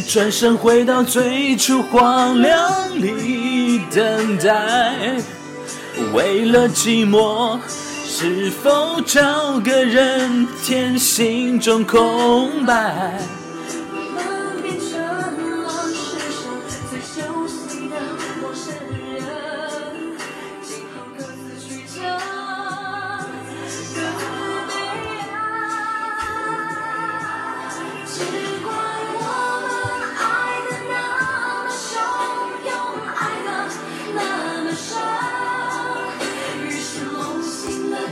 [0.09, 2.55] 转身回到最初荒凉
[2.95, 5.17] 里等待，
[6.15, 7.59] 为了寂寞，
[8.07, 13.19] 是否找个人填心中空白？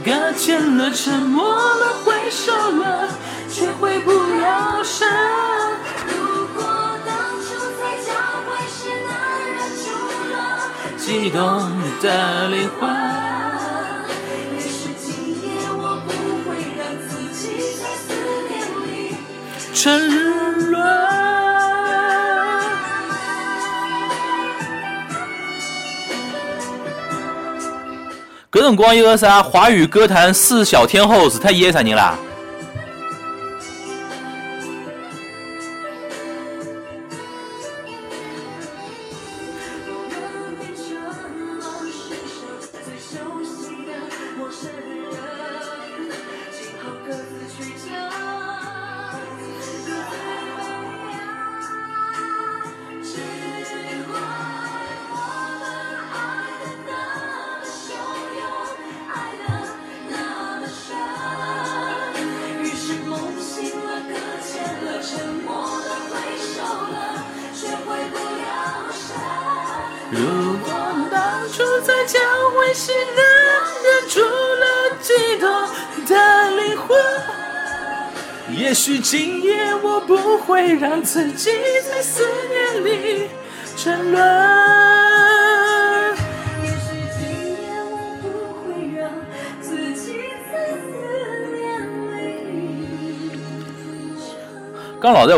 [0.05, 3.09] 搁浅了，沉默了，挥手了，
[3.51, 5.09] 却回不了神。
[6.07, 6.63] 如果
[7.07, 7.47] 当初
[7.79, 8.13] 在交
[8.45, 9.11] 会时那
[9.49, 9.87] 人住
[10.35, 10.37] 了。
[10.99, 11.39] 激动
[12.03, 12.83] 的灵魂，
[14.53, 15.07] 也许今
[15.41, 16.09] 夜我不
[16.45, 17.43] 会让自己
[17.81, 18.05] 在思
[18.51, 18.53] 念
[18.87, 19.17] 里
[19.73, 21.04] 沉沦。
[28.65, 32.17] 搿辰光有个啥华语歌坛四小天后是他爷啥人啦？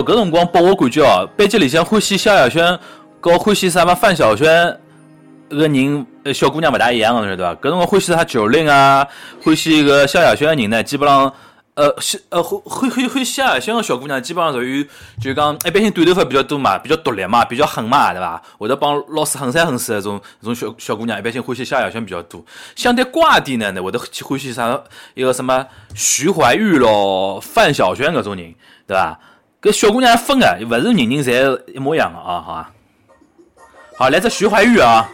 [0.02, 2.78] 搿辰光拨我感觉哦，班级里向欢喜萧亚轩，
[3.20, 4.46] 和欢喜啥么范晓萱
[5.48, 7.60] 个人，呃，小姑娘勿大一样个，晓得伐？
[7.60, 9.06] 搿辰光欢喜啥九令啊，
[9.42, 11.32] 欢喜一个萧亚轩个人呢，基本上，
[11.74, 11.94] 呃，
[12.30, 14.88] 呃欢欢欢欢喜萧亚轩个小姑娘，基本上属于
[15.20, 18.42] 就讲一般性短头发比较多嘛，比较独立嘛，比较狠嘛，对伐？
[18.58, 22.44] 会得帮老师狠三狠四那种那种小小姑娘，一般性欢喜萧亚轩比较多。
[22.74, 24.80] 相对瓜点呢，呢会得去欢喜啥
[25.14, 28.54] 一个什么徐怀钰咯、范晓萱搿种人，
[28.86, 29.18] 对伐？
[29.66, 32.72] 搿小姑娘分个，勿是人人侪一模一样个啊，好伐？
[33.98, 35.08] 好，来只徐怀钰啊。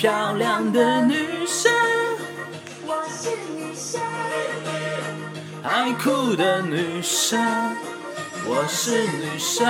[0.00, 1.70] 漂亮的女生，
[2.86, 4.00] 我是女生，
[5.62, 7.38] 爱哭的女生，
[8.46, 9.68] 我是女生，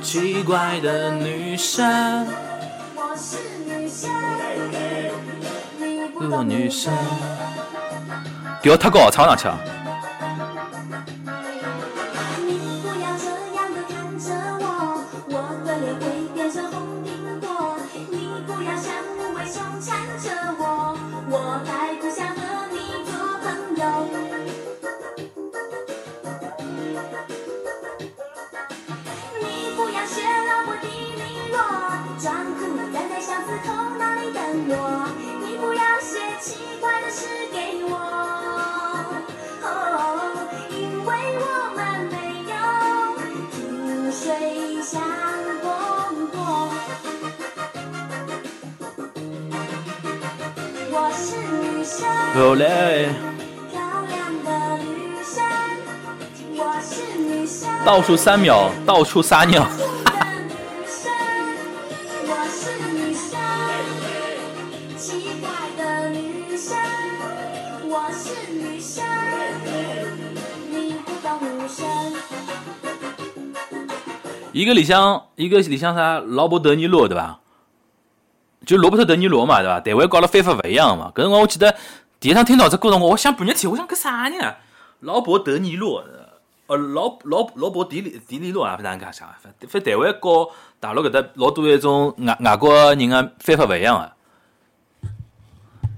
[0.00, 2.26] 奇怪的女生，
[2.94, 3.36] 我是
[3.66, 4.10] 女生，
[5.78, 6.90] 你不个懂女生。
[8.62, 9.58] 调太高，唱不上去啊。
[57.90, 59.66] 倒数三秒，到处撒尿。
[62.22, 63.36] 我是女生，
[64.96, 66.78] 奇怪的女生，
[67.88, 69.02] 我是女生，
[70.70, 71.84] 你不懂女生。
[74.52, 77.40] 一个里向一个里向啥劳勃德尼洛对伐？
[78.64, 79.80] 就罗伯特德尼罗嘛对伐？
[79.80, 81.10] 台湾搞了翻法勿一样嘛。
[81.12, 81.74] 搿辰光我记得
[82.20, 84.58] 第一趟听到这歌辰光，我想半日天，我想搿啥人啊？
[85.00, 86.04] 劳勃德尼洛，
[86.70, 90.48] 呃，劳劳劳勃迪里迪里洛啊，反正搿想，反反台湾和
[90.78, 95.08] 大陆搿搭老多一种外外国人个翻法勿一样个，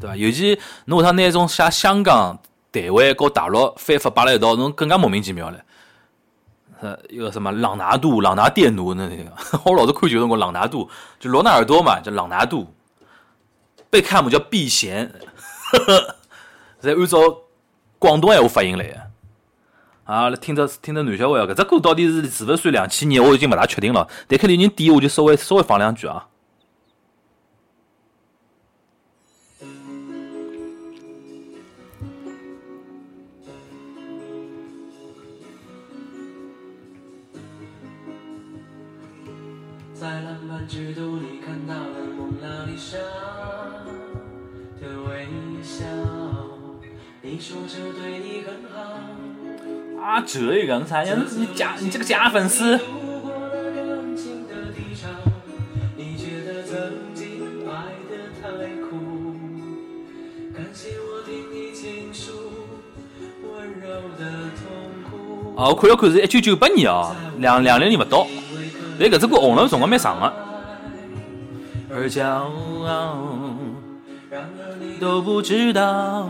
[0.01, 0.17] 对伐？
[0.17, 2.39] 尤其侬下趟拿一种写香港、
[2.73, 5.59] 台湾和大陆翻法摆辣一道，侬更加莫名其妙了。
[6.81, 9.31] 呃，一个什么朗拿度、朗拿电奴那那个，
[9.67, 10.89] 我老是看球辰光朗拿度，
[11.21, 12.67] 就罗纳尔多嘛，叫朗拿度，
[13.91, 15.13] 贝克汉姆叫避嫌，
[16.81, 17.19] 是按照
[17.99, 19.12] 广东闲话发音来的。
[20.05, 24.09] 啊，听着听着男小孩啊，搿只歌到底是是勿是算两千年，我已经勿大确定了。
[24.27, 26.29] 但肯定人点，我就稍微稍微放两句啊。
[39.95, 41.81] 在浪漫之都，你看到了
[42.19, 42.99] 蒙娜丽莎
[44.81, 45.29] 的微
[45.63, 45.85] 笑。
[47.25, 48.32] 你说这对你
[50.03, 51.17] 啊，这一个啥呀？
[51.37, 52.77] 你假你这个假粉丝。
[65.55, 68.27] 哦，我看了看是一九九八年啊，两两零年不到。
[68.99, 70.33] 但搿只歌红了辰光蛮长个。
[71.95, 73.19] 而骄傲
[74.31, 76.29] 然而你都不知道，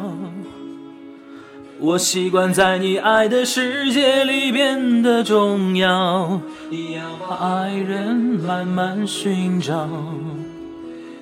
[1.84, 9.88] 我习惯在你爱的世界里变得重要，你要把把爱人慢慢寻找。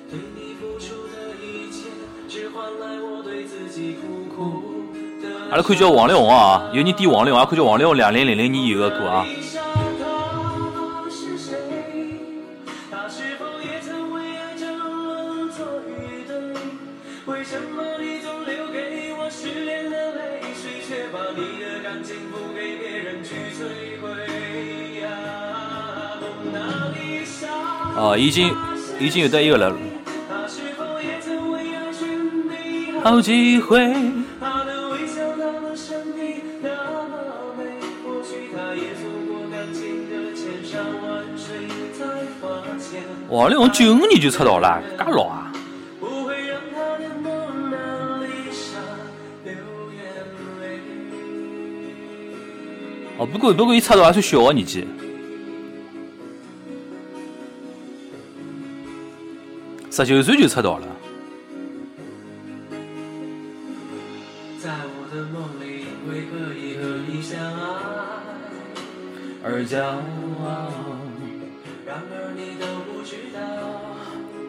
[0.09, 1.89] 对你付出的一切，
[2.29, 4.93] 只换来我对自己苦苦
[5.23, 5.29] 的。
[5.49, 9.25] 阿拉看叫王力宏啊，有人点王力宏，阿拉看叫王力宏两零零零年有个歌啊。
[17.25, 19.97] 为什么你总留给我失恋的
[21.11, 24.07] 把你的感情付给别人去摧毁？
[25.01, 25.09] 呀，
[26.21, 27.47] 蒙娜丽莎。
[27.97, 28.55] 哦，已经
[28.97, 29.75] 已经有得一个了，
[33.03, 33.93] 好几回。
[34.39, 37.17] 他的微笑那么神秘，那么
[37.57, 37.63] 美，
[38.05, 42.05] 或许他也走过感情的千山万水，才
[42.39, 42.47] 发
[42.79, 45.40] 现王力宏九五年就出道了，介老啊！
[53.31, 54.85] 不过不过伊出道还算小个年纪，
[59.89, 60.87] 十九岁就出道了。
[64.61, 67.59] 在我的梦里，会可以和你相爱，
[69.43, 70.71] 而骄傲。
[71.85, 73.39] 然而你都不知道，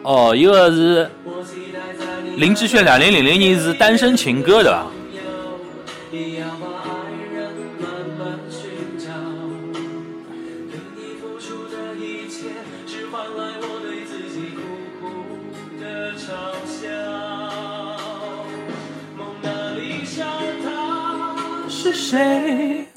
[0.03, 1.09] 哦，一个是
[2.35, 4.87] 林志炫，两零零零年是单身情歌对吧？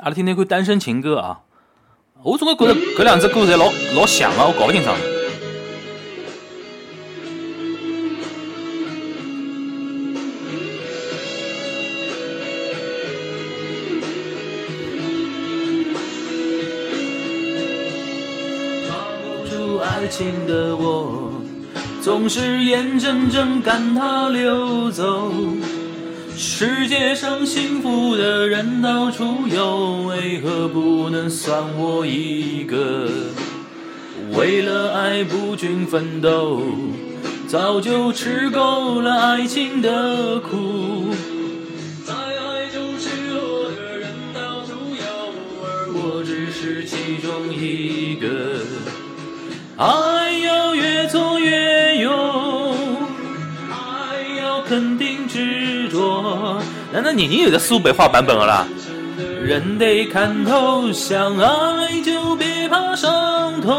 [0.07, 1.40] 阿拉听听看单身情歌啊！
[2.22, 4.96] 我总归觉得搿两只歌侪老老像啊，我搞不清爽。
[18.86, 18.94] 抓
[19.24, 21.32] 不住爱情的我，
[22.00, 25.32] 总是眼睁睁看它流走。
[26.39, 33.09] 世界上幸福的人到处有，为何不能算我一个？
[34.32, 36.61] 为了爱不君奋斗，
[37.49, 41.09] 早就吃够了爱情的苦。
[42.05, 45.05] 在爱中失落的人到处有，
[45.64, 48.61] 而我只是其中一个。
[49.78, 51.75] 爱要越挫越
[56.97, 58.66] 那那年年有的苏北话版本的啦。
[59.44, 63.76] 人得看透，相爱就别怕伤痛。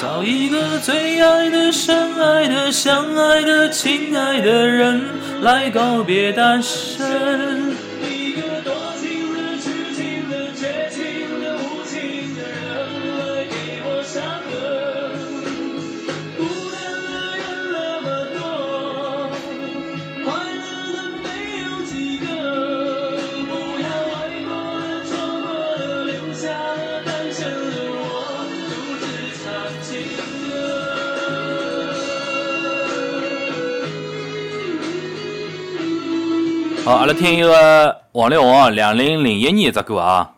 [0.00, 5.02] 找一个最爱的、深爱的、相爱的、亲爱的人
[5.42, 7.51] 来告别单身。
[36.84, 40.34] 好，阿拉听一个王力宏两零零一年一只歌啊。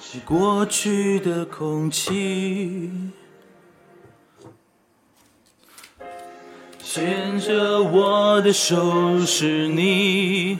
[0.00, 2.90] 是过去的空气，
[6.90, 10.56] 牵着我的手是你，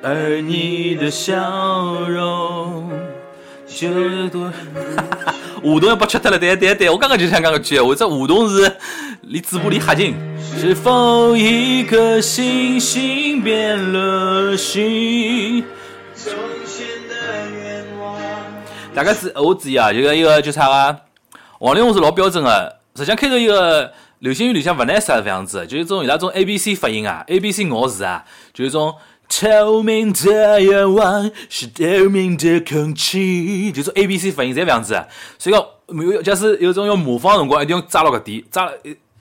[0.00, 1.34] 而你的笑
[2.08, 2.88] 容
[3.66, 4.52] 就多。
[5.64, 8.72] 梧桐要被吃掉了，对对对，我刚刚就想讲个句，我这梧桐是
[9.22, 10.14] 离嘴巴里吓近。
[10.56, 15.64] 是否一颗星星变了心？
[16.14, 16.32] 从
[16.64, 18.16] 前的愿望，
[18.94, 21.00] 大概是我注意啊，就是一个就啥个，
[21.58, 22.78] 王力宏是老标准的。
[22.94, 28.94] 实际上开头一个流星雨里向勿难啥这样子，就是种伊拉种 A B C 发音啊，A B C 咬字啊，就是种
[29.28, 35.06] 透明的夜晚是透明的空气，就是 A B C 发音侪这样子。
[35.38, 38.68] 所以讲没，有假使有种要模仿辰光，一定要抓牢搿点，抓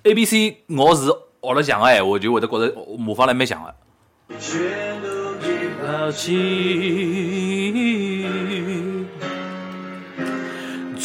[0.03, 3.75] A B C 咬字学了像个闲话，就会得觉着模仿了蛮像的。
[4.39, 5.17] 全都。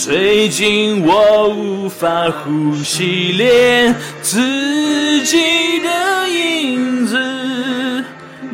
[0.05, 8.05] 最近我无法呼吸，连自己的影子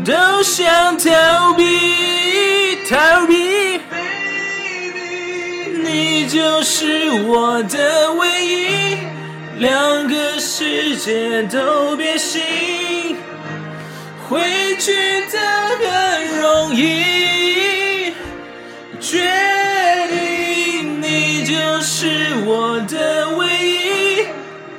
[0.05, 1.65] 都想逃避，
[2.91, 3.81] 逃避。
[3.89, 8.99] Baby，你就是我的唯一，
[9.59, 12.43] 两个世界都变形。
[14.29, 14.39] 回
[14.79, 14.93] 去
[15.33, 15.39] 的
[15.81, 18.13] 很容易，
[19.01, 19.07] 决定你就
[21.81, 24.27] 是我的唯一。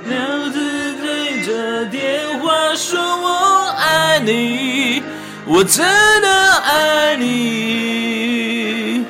[0.07, 5.01] 两次对着电话说我爱你，
[5.45, 5.85] 我真
[6.21, 9.05] 的爱你。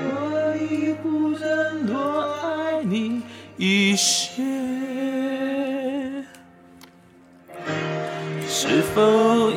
[0.00, 1.94] 我已不曾多
[2.42, 3.22] 爱你
[3.56, 4.42] 一些。
[8.48, 9.50] 是否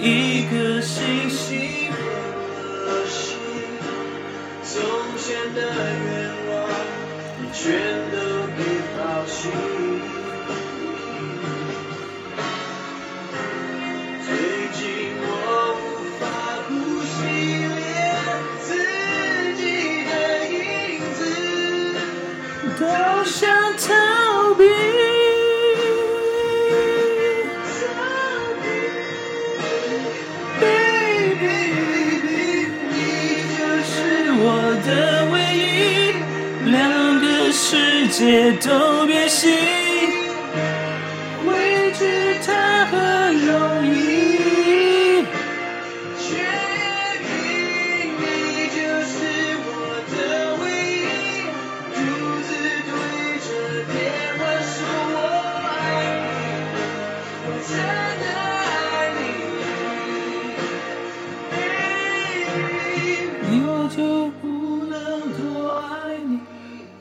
[38.17, 39.86] 世界都别信，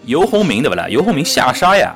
[0.06, 0.88] 游鸿明对不啦？
[0.88, 1.94] 游鸿明下沙呀。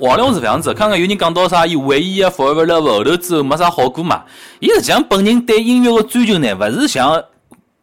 [0.00, 4.22] 王力宏是搿样子，刚刚有人讲到啥，伊回忆啊 Forever Love 后头之后没啥好歌嘛。
[4.60, 7.20] 伊实际上本人对音乐个追求呢，勿是像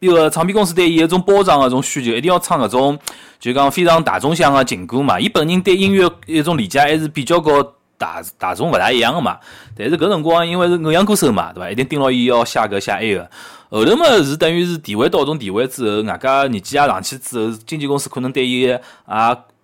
[0.00, 2.98] 一个唱片公司对伊一种包装个种需求，一定要唱搿种
[3.38, 5.20] 就讲非常大众向个情歌嘛。
[5.20, 9.36] 伊本人对音乐一种理解还是比较和大大众勿大一样个嘛。
[9.76, 11.70] 但是搿辰光因为是偶像歌手嘛，对伐？
[11.70, 13.28] 一定盯牢伊要写搿写埃个。
[13.68, 18.80] 后头嘛是等于是地位到种地位之后，外加年纪也上去之后，经纪公司可能对伊也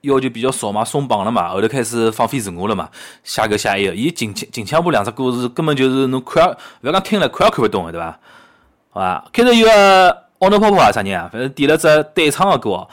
[0.03, 2.89] 要求比较少嘛，松绑了嘛，后头开始放飞自我了嘛，
[3.25, 3.95] 写搿写埃个。
[3.95, 8.19] 伊近近腔部两只歌是根本就是侬看也勿要讲听了看也看勿懂个，对伐？
[8.91, 9.25] 好伐？
[9.33, 12.89] 开头有个奥诺泡泡啊啥人啊，反正点了只对唱个歌哦，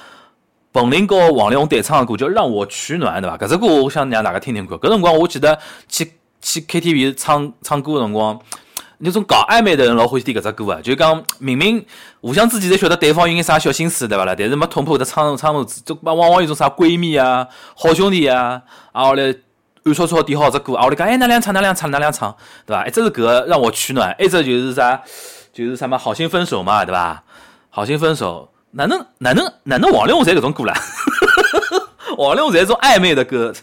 [0.72, 3.38] 彭羚和王力宏对唱个歌叫《让我取暖》，对伐？
[3.38, 4.78] 搿只歌我想让大家听听看。
[4.78, 8.40] 搿辰光我记得去去 KTV 唱唱歌个辰光。
[9.02, 11.86] 那种搞暧昧的人老欢喜听搿只歌啊，就讲明明
[12.20, 14.36] 互相之间侪晓得对方有眼啥小心思，对伐啦？
[14.38, 19.34] 但是没捅破搿只窗窗户纸，就往往有种啥闺蜜啊、好兄弟啊，啊后来
[19.86, 22.36] 暗戳戳点好只歌，啊后来讲哎哪两唱哪两唱哪两唱，
[22.66, 22.86] 对伐？
[22.86, 25.02] 一只是搿个让我取暖，一只就是啥，
[25.54, 27.24] 就是什么好心分手嘛，对伐？
[27.70, 30.74] 好心分手，哪能哪能哪能王力宏侪搿种歌啦？
[32.18, 33.54] 王力宏侪种暧昧的歌。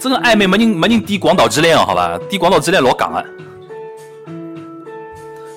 [0.00, 2.18] 真的暧昧没人没人点《广岛之恋》哦，好吧？
[2.30, 3.22] 点《广岛之恋》老港啊，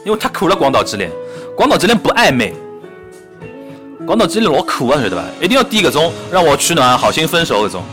[0.06, 1.10] 因为太苦了，《广岛之恋》
[1.56, 2.54] 《广岛之恋》不暧昧，
[4.06, 5.24] 《广岛之恋》老苦啊，晓得吧？
[5.42, 7.84] 一定要点搿种让我取暖、好心分手搿种。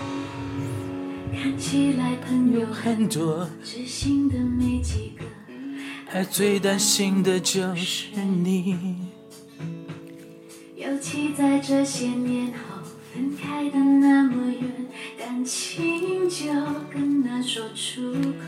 [1.40, 5.24] 看起来朋友很多，知心的没几个，
[6.08, 8.96] 还最担心的就是你。
[10.74, 12.79] 尤其在这些年后
[13.12, 14.86] 分开的那么远，
[15.18, 16.46] 感情就
[16.92, 18.40] 更难说出口。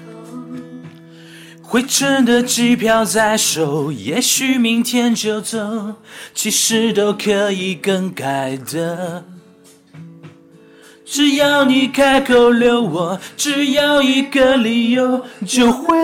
[1.60, 5.96] 回程的机票在手，也许明天就走，
[6.32, 9.24] 其实都可以更改的。
[11.04, 15.98] 只要你开口留我，只要一个理由，就会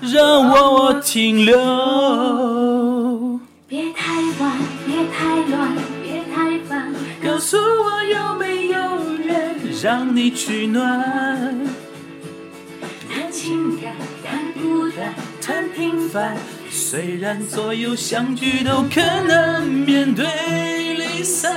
[0.00, 3.40] 让我停留。
[3.66, 5.76] 别太晚，别太乱，
[7.30, 8.80] 告诉我有没有
[9.24, 11.00] 人让你取暖？
[13.08, 16.36] 谈情感，谈孤单，谈平凡，
[16.68, 20.26] 虽然所有相聚都可能面对
[20.94, 21.54] 离散。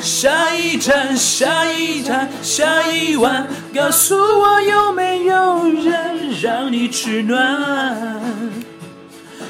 [0.00, 8.10] 下一站，下一站，下一晚，告诉我有没有人让你取暖？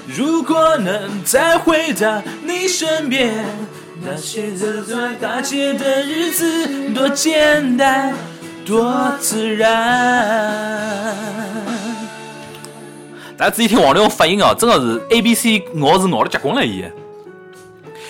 [0.08, 3.32] 如果能再回到你身边，
[4.06, 8.12] 那些走在大街的日子多简单，
[8.66, 11.16] 多自然。
[13.34, 16.84] 大家仔细听王力宏发音啊，真的是 A B C 咬是咬了结棍了伊。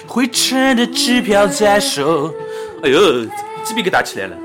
[0.07, 2.35] 回程的支票在手，
[2.83, 3.25] 哎呦，
[3.63, 4.37] 鸡皮疙瘩起来了。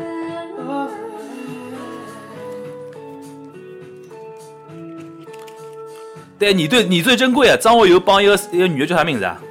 [6.37, 7.57] 对你最你最珍贵啊！
[7.59, 9.41] 张学友帮一个一个女的叫啥名字啊？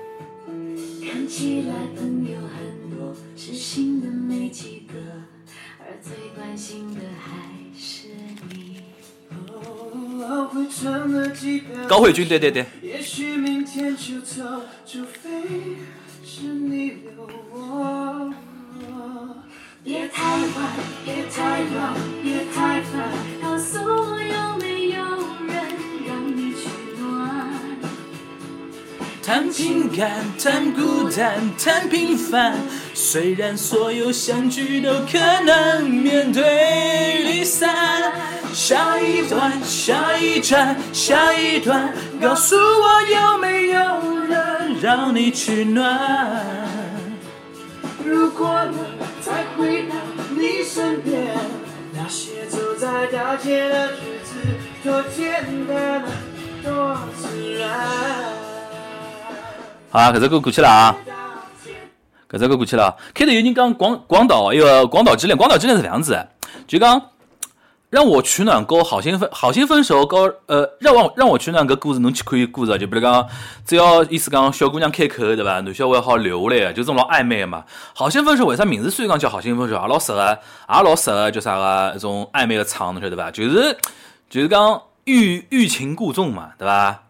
[1.05, 1.68] 看起
[11.89, 15.31] 高慧君，对对对，也许明天就走，除非
[16.25, 18.33] 是你留我。
[19.85, 20.49] 别太晚，
[21.05, 23.11] 别太乱，别太烦，
[23.43, 24.99] 告诉我有没有
[25.47, 25.55] 人
[26.07, 26.69] 让你取
[26.99, 27.09] 暖？
[29.23, 32.59] 谈情感，谈孤单，谈平凡。
[32.93, 38.13] 虽然所有相聚都可能面对离散。
[38.59, 43.79] 下一段，下一站，下一段，告诉我有没有
[44.27, 45.97] 人让你取暖？
[48.05, 48.75] 如果能
[49.21, 49.95] 再回到
[50.31, 51.37] 你身边，
[51.95, 54.35] 那些走在大街的日子
[54.83, 56.03] 多简单，
[56.65, 57.71] 多自然。
[59.89, 60.97] 好啊，搿只歌过去了啊，
[62.29, 62.97] 搿只歌过去了。
[63.15, 66.29] 开头有人讲广广岛一个广岛之恋，广岛之恋是搿样子的，
[66.67, 67.01] 就讲
[67.91, 73.27] 让我取暖哥好心分好心分手哥呃让我让我取暖搿故事侬去看故事，就比如讲
[73.65, 77.65] 只要意思讲小姑娘开口对伐，男小孩好留下来，就这种老暧昧个嘛。
[77.95, 83.31] 好心分手为啥名字虽然讲叫好心分手，也老适合也老适合叫啥个一种暧昧个场，侬晓得伐？
[83.31, 83.75] 就是
[84.29, 87.05] 就是讲欲欲擒故纵嘛，对伐？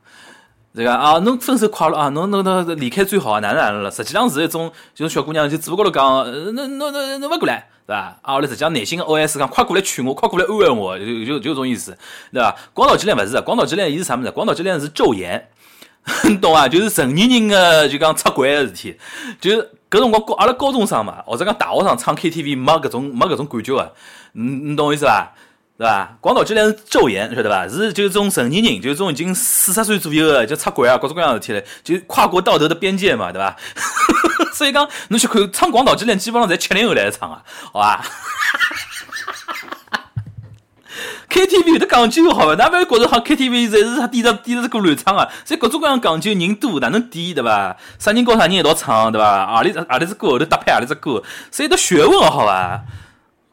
[0.79, 3.91] 这个啊，侬分手快乐啊，侬侬侬离开最好啊，哪能哪能了？
[3.91, 8.17] 实际上是一种，就是小姑娘就嘴巴高头讲，呃侬侬侬侬勿过来，对伐？
[8.23, 11.99] 啊，后来实际上内心的 OS 讲，快过来娶我，快过来安慰我，就就就这种意思，
[12.33, 12.55] 对伐？
[12.73, 14.31] 广岛之恋勿是，广岛之恋伊是啥物事？
[14.31, 15.49] 广岛之恋是咒言，
[16.29, 16.69] 你 懂伐？
[16.69, 18.97] 就是成年人个就讲出轨个事体，
[19.41, 19.57] 就是
[19.91, 23.93] 搿辰光高阿拉高中生嘛，或者讲大学生唱 KTV 没搿种没搿种感觉个，
[24.35, 25.35] 你你懂我意思伐？
[25.79, 26.17] 对伐？
[26.21, 27.69] 广岛之恋是昼颜，晓得伐？
[27.69, 33.57] 是就是种成年人，就是种已经四十岁左右个，就出轨啊，各种各样的事体嘞，就跨国道德的边界嘛，对伐？
[34.53, 38.05] 所以讲，侬去看唱广岛之恋，基本上侪七零后来唱啊，好伐
[41.31, 42.57] ？KTV 有的讲究好伐？
[42.57, 45.29] 哪勿要觉着好 KTV 侪是他点着点着这歌乱唱啊？
[45.45, 47.77] 所以各种各样讲究，人多哪能点对伐？
[48.01, 49.55] 啥人跟啥人一道唱对伐？
[49.55, 51.23] 何里何里只歌后头搭配何里只歌，
[51.53, 52.83] 是一个学问好伐？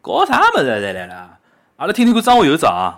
[0.02, 1.35] 搞啥物事来来了？
[1.78, 2.70] 阿拉听听看张学友唱《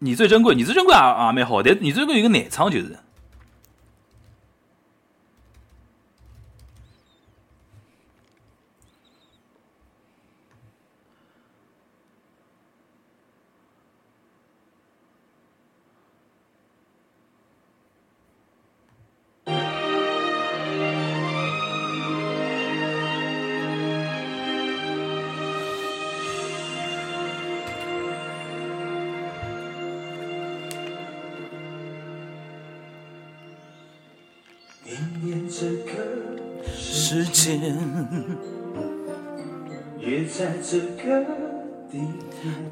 [0.00, 2.98] 你最珍贵》，你最珍贵也也蛮好，但你最珍贵有个难唱就是。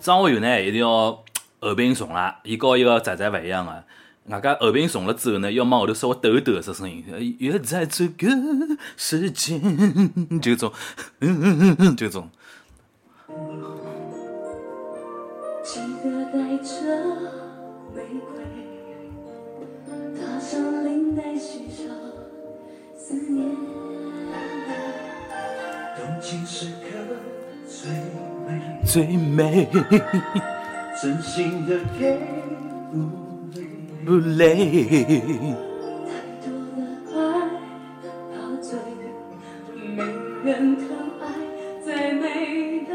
[0.01, 1.23] 张学友呢一定要
[1.61, 3.85] 后背重了，伊和一个仔仔勿一样个。
[4.27, 7.05] 外加后背重了之后呢，要往后头稍微抖一抖这声音，
[7.39, 8.29] 也在这个
[8.97, 9.61] 时间，
[10.41, 10.73] 就种，
[11.97, 12.31] 就种。
[15.65, 16.73] 记得带着
[17.95, 18.45] 玫瑰，
[20.17, 21.87] 踏上领带欣赏
[22.97, 23.57] 思念。
[25.97, 26.92] 动情时刻
[27.83, 27.91] 最
[28.47, 28.49] 美，
[28.85, 29.69] 最美
[31.03, 32.17] 真心的给
[32.95, 32.99] 不
[33.57, 33.59] 累。
[34.05, 34.47] 不累。
[36.07, 36.79] 太多的
[37.11, 37.19] 爱
[38.33, 38.79] 陶醉，
[39.97, 39.99] 没
[40.45, 40.81] 人疼
[41.21, 41.23] 爱，
[41.85, 42.23] 再美
[42.87, 42.91] 的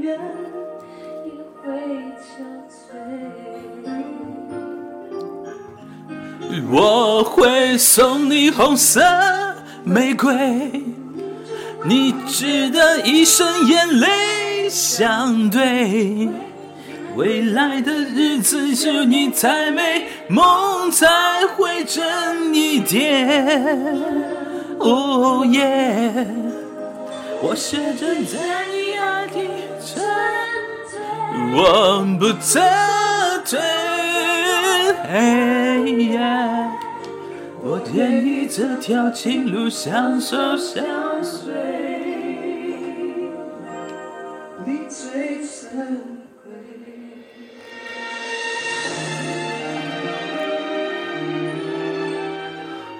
[0.00, 0.06] 人
[1.26, 1.28] 也
[1.60, 1.62] 会
[2.16, 2.24] 憔
[2.70, 2.72] 悴。
[6.70, 9.02] 我会送你红色
[9.84, 10.81] 玫瑰，
[11.84, 16.28] 你值得一生眼泪相对。
[17.16, 21.06] 未来的日子只有你才美，梦才
[21.56, 23.76] 会真一点。
[24.78, 26.26] 哦耶，
[27.42, 29.48] 我学着在你爱里
[29.84, 30.02] 沉
[30.88, 30.98] 醉，
[31.54, 32.60] 我不撤
[33.44, 33.58] 退。
[35.10, 35.78] 哎
[36.14, 36.61] 呀，
[37.64, 40.82] 我愿意这条情路相守相
[41.22, 41.52] 随。
[44.66, 45.96] 你最珍
[46.42, 46.50] 贵。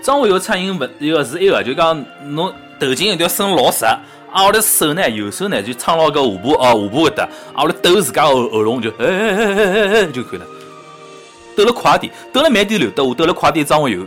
[0.01, 3.99] 张学友唱音勿一个是一个，就讲侬头颈一定要伸老实，啊，
[4.31, 10.47] 后头手呢，右手呢就撑牢搿下巴哦，下巴搿搭，啊，后头抖自家喉喉咙就哎哎哎哎哎哎就可以了。
[11.57, 14.07] 抖了快点，抖了慢点刘德华，抖了快点张学友。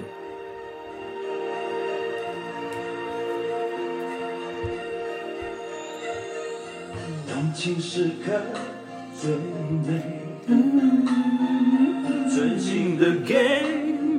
[7.96, 8.34] 时刻
[9.22, 9.32] 最
[9.88, 10.04] 美，
[12.30, 13.62] 真心的给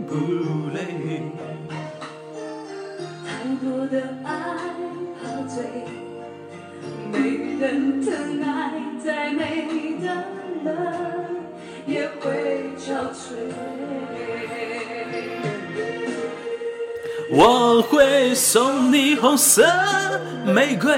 [0.09, 0.15] 不
[0.73, 1.21] 累。
[3.27, 3.29] 太
[3.63, 4.33] 多的爱
[5.23, 5.63] 陶醉，
[7.13, 7.19] 没
[7.61, 9.69] 人疼爱，再美
[10.01, 10.07] 的
[10.65, 10.75] 人
[11.87, 13.37] 也会憔悴。
[17.31, 19.63] 我会送你红色
[20.47, 20.97] 玫瑰，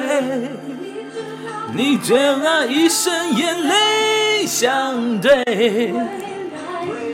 [1.75, 5.31] 你就让一生眼泪相对。
[5.45, 5.55] 未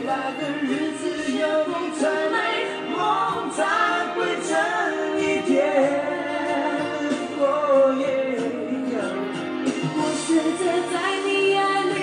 [0.05, 2.35] 来的日子有你才美，
[2.95, 2.97] 梦
[3.51, 3.59] 才
[4.15, 4.49] 会真
[5.19, 5.53] 一点。
[7.39, 7.43] 哦
[7.99, 8.03] 耶！
[9.97, 10.27] 我学
[10.57, 10.93] 着在
[11.25, 11.27] 你
[11.57, 11.95] 爱里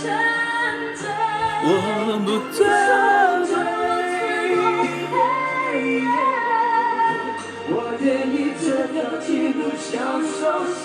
[0.00, 0.04] 沉
[0.94, 1.02] 醉，
[1.64, 1.68] 我
[2.24, 2.56] 不撤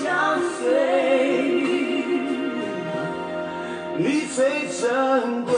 [0.01, 0.63] 相随，
[3.97, 4.03] 你
[4.33, 4.81] 最珍
[5.45, 5.53] 贵。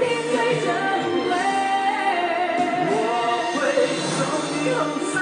[0.00, 0.66] 你最珍
[1.28, 1.30] 贵。
[2.90, 2.94] 我
[3.54, 3.58] 会
[4.14, 4.16] 送
[4.52, 4.80] 你红
[5.12, 5.14] 色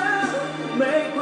[0.78, 0.80] 玫
[1.14, 1.18] 瑰，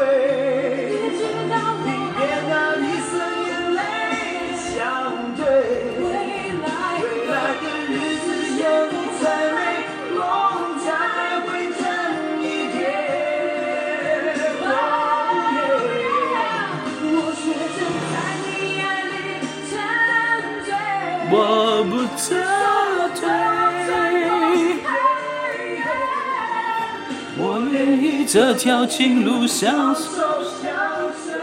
[22.16, 22.34] 撤
[23.14, 23.28] 退
[27.36, 28.24] 我不撤退。
[28.26, 30.02] 这条情路相守。
[30.62, 30.72] 相
[31.24, 31.34] 随。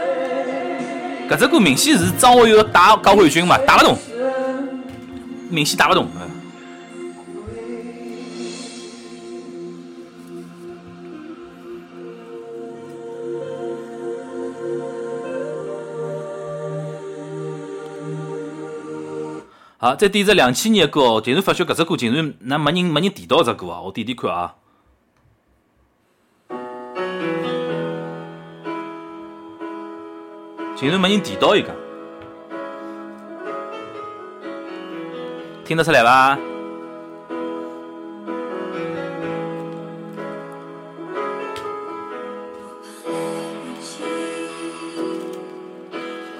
[1.28, 3.96] 这只歌明显是张学友打高慧君嘛，打不动，
[5.48, 6.06] 明显打不动。
[6.16, 6.31] 嗯
[19.82, 23.80] 好，再点只两千年的歌哦，竟然发觉搿只歌竟然那没人没人提到搿只歌啊！
[23.80, 24.54] 我点点看啊。
[30.76, 31.74] 竟然没人提到伊个，
[35.64, 36.38] 听得出来伐？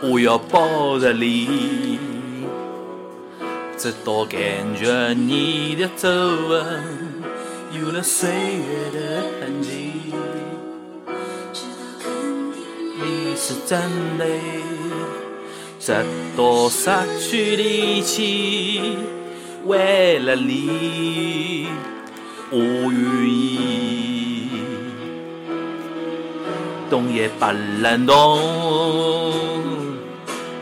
[0.01, 1.99] 我要抱着你，
[3.83, 4.39] 直到感
[4.77, 6.63] 觉你的皱纹
[7.73, 9.91] 有了岁月的痕迹。
[13.01, 13.81] 你是真
[14.17, 14.25] 的，
[15.81, 15.93] 直
[16.37, 18.99] 到失去力气，
[19.65, 21.67] 为了你，
[22.51, 24.49] 我愿意，
[26.89, 27.47] 动也不
[27.81, 28.39] 能动，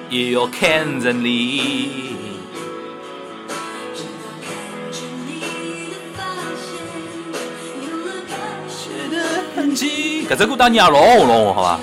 [0.09, 2.09] 也要看着你。
[10.31, 11.81] 搿只歌当年也老红老红，好伐？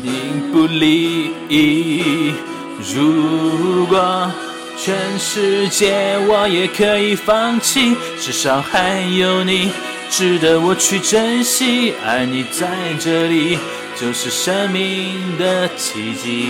[0.00, 1.32] 定不离。
[2.94, 4.30] 如果
[4.78, 9.72] 全世界我也可以放弃，至少还有你
[10.08, 11.94] 值得我去珍惜。
[12.06, 12.68] 爱你在
[13.00, 13.58] 这里，
[13.98, 16.46] 就是生命的奇迹。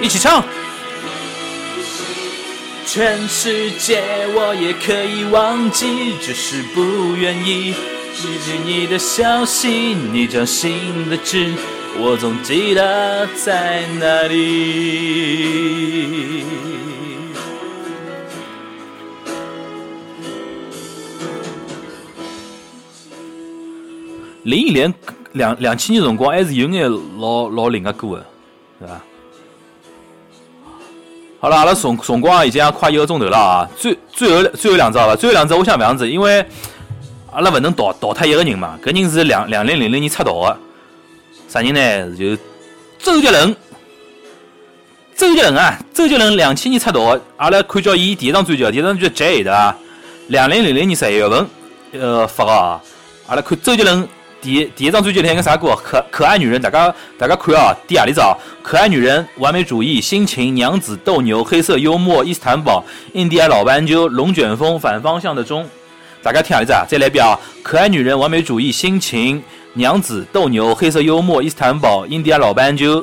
[0.00, 0.44] 一起唱。
[2.86, 4.02] 全世界
[4.34, 7.74] 我也可以忘记，只是不愿意
[8.14, 11.52] 记起你的消息，你掌心的痣，
[11.98, 15.14] 我总记得在哪里。
[24.44, 24.94] 零一年
[25.34, 28.26] 两两千年辰光，还是有眼老老灵个歌的，
[28.80, 29.00] 对伐？
[31.40, 33.68] 好了，阿拉辰辰光已经快一个钟头了啊！
[33.76, 35.16] 最最后最后两只好伐？
[35.16, 36.44] 最后两只我想搿样子，因为
[37.32, 40.56] 阿拉勿能淘淘汰一个人嘛，搿人是两两零零零年出道的，
[41.48, 42.16] 啥人呢？
[42.16, 42.36] 就
[42.98, 43.54] 周杰伦。
[45.16, 49.76] 周杰伦啊，周杰伦两千年出道的，阿拉看叫伊第一张专辑，第一张专辑叫《J》对伐？
[50.28, 51.46] 两零零零年十一月份
[51.92, 52.80] 呃发个啊，
[53.26, 54.08] 阿拉看周杰伦。
[54.44, 55.74] 第第一张专辑里向个啥歌？
[55.82, 58.36] 可可爱女人，大家大家看啊，第何里只啊？
[58.62, 62.84] 可爱女人、完美主义、心情、娘子、斗牛、黑色幽默、伊斯坦堡、
[63.14, 65.66] 印第安老斑鸠、龙卷风、反方向的钟。
[66.22, 66.74] 大家听何里只？
[66.86, 67.40] 再来一遍啊！
[67.62, 69.42] 可爱女人、完美主义、心情、
[69.72, 73.02] 娘子、斗牛、黑色幽默、伊斯坦堡、印第安老斑鸠、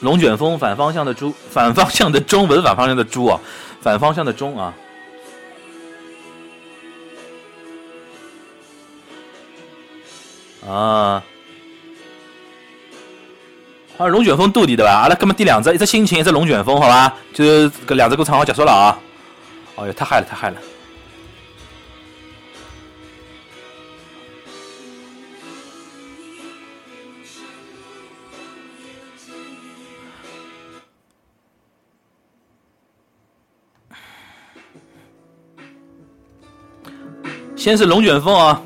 [0.00, 3.40] 龙卷风、反方向的猪、反方向的钟，不是反方向的猪啊，
[3.80, 4.70] 反方向的钟啊。
[10.66, 11.22] 啊，
[13.96, 14.92] 好像龙卷风都的对吧？
[14.92, 17.14] 阿拉搿么第两只，一只心情，一只龙卷风，好吧？
[17.32, 18.98] 就是搿两只歌唱好结束了啊！
[19.76, 20.56] 哦哟，太嗨了，太嗨了！
[37.56, 38.60] 先是龙卷风啊。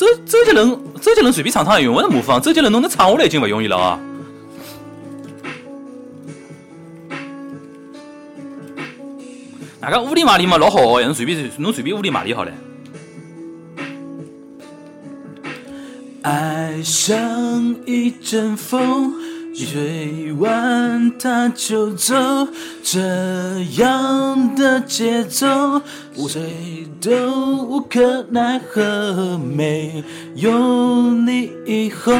[0.00, 0.70] 周周杰伦，
[1.02, 2.40] 周杰伦随便唱唱也用勿着模仿。
[2.40, 4.00] 周杰伦侬能唱下来已经勿容易了啊！
[9.82, 12.52] 那个乌里麻里嘛老好学，侬随便侬随便乌里麻里好了。
[16.22, 19.12] 爱像一阵风，
[19.54, 22.14] 吹完他就走，
[22.82, 23.00] 这
[23.78, 25.80] 样的节奏，
[26.28, 29.38] 谁都无可奈何。
[29.38, 30.04] 没
[30.34, 32.12] 有你以后，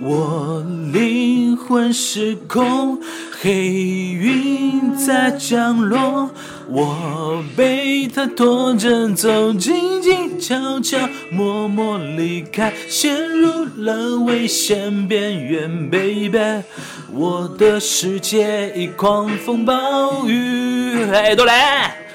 [0.00, 2.98] 我灵魂失控，
[3.42, 6.30] 黑云在降落，
[6.68, 10.98] 我被它拖着走，静静悄悄，
[11.30, 16.62] 默默离开，陷入了危险边缘，baby，
[17.12, 22.05] 我的世界已狂风暴雨，哎，都来。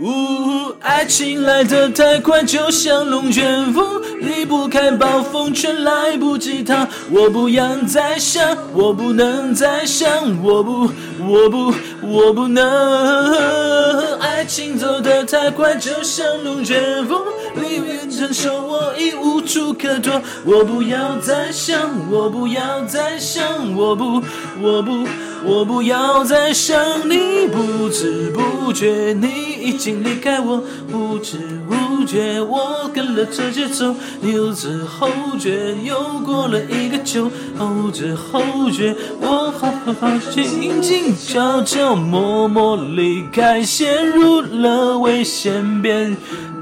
[0.00, 3.84] 呜，爱情来得太快，就像龙卷风，
[4.20, 6.86] 离不开暴风圈，来不及逃。
[7.10, 10.08] 我不要再想，我不能再想，
[10.42, 10.88] 我不，
[11.28, 14.18] 我不，我不能。
[14.20, 17.20] 爱情走得太快，就像龙卷风，
[17.56, 20.22] 离别承受，我已无处可躲。
[20.46, 21.78] 我不要再想，
[22.10, 24.22] 我不要再想，我不，
[24.62, 25.06] 我不。
[25.42, 26.78] 我不要再想
[27.08, 29.26] 你，不知不觉你
[29.62, 31.38] 已经离开我，不知
[31.68, 46.16] 不觉我跟了这节奏，后知后觉又过了一个秋，后知后觉我好好好静静悄悄默默离开，陷入了危险边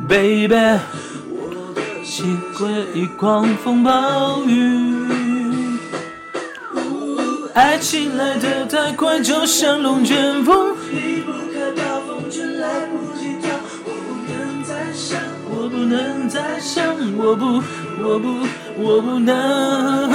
[0.08, 0.54] ，baby，
[2.04, 2.24] 习
[2.58, 4.96] 惯一狂风暴雨。
[7.54, 10.76] 爱情来得太快，就像龙卷风，
[15.78, 16.84] 不能再想，
[17.16, 17.62] 我不，
[18.02, 18.34] 我不，
[18.76, 20.10] 我不能。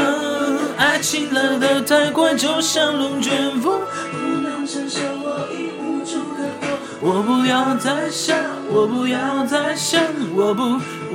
[0.76, 3.80] 爱情来得太快，就像龙卷风，
[4.12, 6.68] 不能承受，我已无处可躲。
[7.00, 8.38] 我不要再想，
[8.70, 10.04] 我不要再想，
[10.36, 10.64] 我不，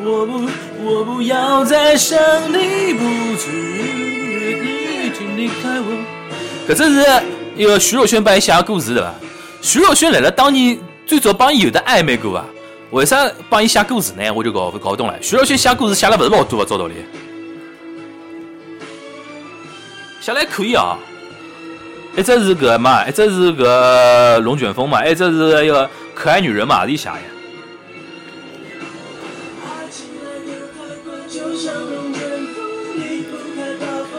[0.02, 0.48] 我不，
[0.82, 2.18] 我不要再想
[2.48, 3.04] 你，不
[3.36, 6.72] 知你已经离开我。
[6.72, 7.06] 搿只是
[7.54, 9.12] 一个徐若瑄帮伊写个故事对伐？
[9.60, 12.46] 徐若瑄辣辣当年最早帮伊有的暧昧过啊，
[12.90, 14.32] 为啥帮伊写故事呢？
[14.32, 15.14] 我就搞搞不懂了。
[15.20, 16.94] 徐若瑄写故事写了勿是老多啊，照道理，
[20.20, 20.98] 写了还可以啊。
[22.16, 27.16] 一只是搿嘛，一只是搿龙卷风嘛，一只是一个可爱女人嘛，也是伊写的。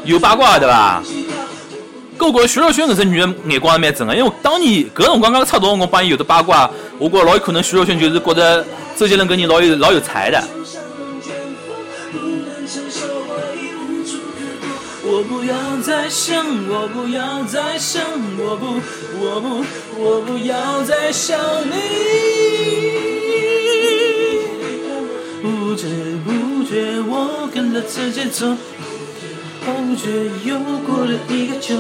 [0.06, 1.02] 有八卦对伐？
[2.20, 6.70] 搿我觉徐若瑄搿只女的眼光还蛮正个，因为当年搿辰光刚出道辰光帮伊有的八卦，
[7.00, 8.66] 我觉老有可能徐若瑄就是觉得
[8.98, 10.44] 周杰伦搿人老有老有才的。
[15.12, 18.04] 我不要再想，我不要再想，
[18.38, 18.80] 我不，
[19.18, 19.66] 我不，
[19.98, 21.74] 我不要再想你。
[25.42, 25.88] 不知
[26.26, 28.50] 不觉我跟着这节奏，
[29.66, 31.74] 后觉又过了一个秋。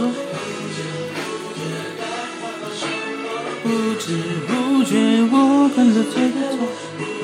[3.69, 4.17] 不知
[4.47, 4.97] 不觉
[5.31, 7.18] 我跟着这节奏。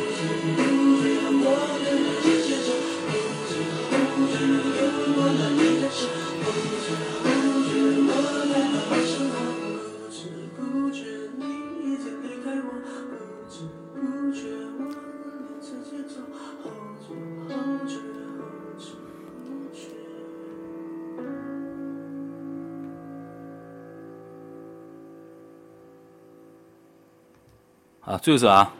[28.15, 28.71] 啊，最后一首啊。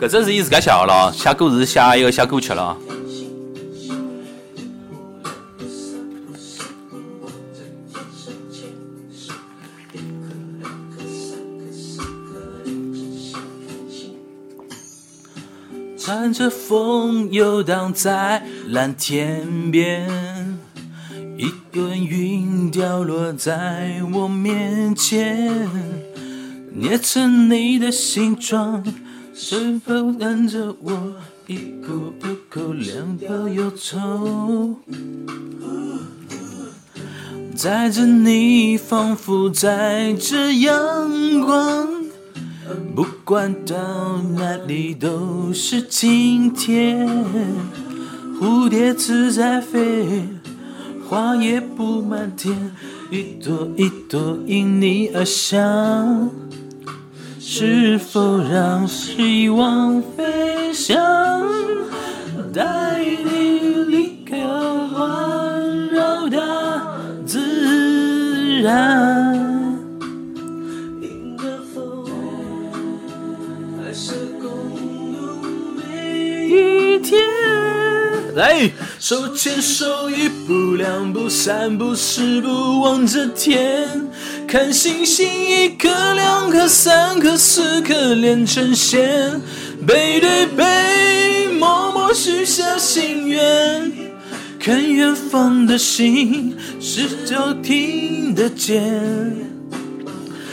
[0.00, 2.74] 搿只是伊自家写个咯，写歌词写一个写歌曲了。
[16.12, 20.10] 伴着风游荡在蓝天边，
[21.38, 25.68] 一朵云掉落在我面前，
[26.74, 28.82] 捏成你的形状，
[29.32, 31.14] 是否跟着我
[31.46, 34.80] 一口一口两表忧愁？
[37.54, 41.99] 载着你，仿佛载着阳光。
[43.00, 47.08] 不管到哪里都是晴天，
[48.38, 50.28] 蝴蝶自在飞，
[51.08, 52.54] 花也布满天，
[53.10, 56.28] 一朵一朵因你而香。
[57.38, 60.94] 是否让希望飞翔，
[62.52, 64.46] 带你离开
[64.88, 66.38] 环绕大
[67.24, 69.39] 自然？
[78.34, 84.08] 来，手牵手，一步两步三步四步望着天，
[84.46, 89.40] 看星星一颗两颗三颗四颗连成线，
[89.86, 93.92] 背对背默默许下心愿，
[94.58, 99.02] 看远方的星是否听得见。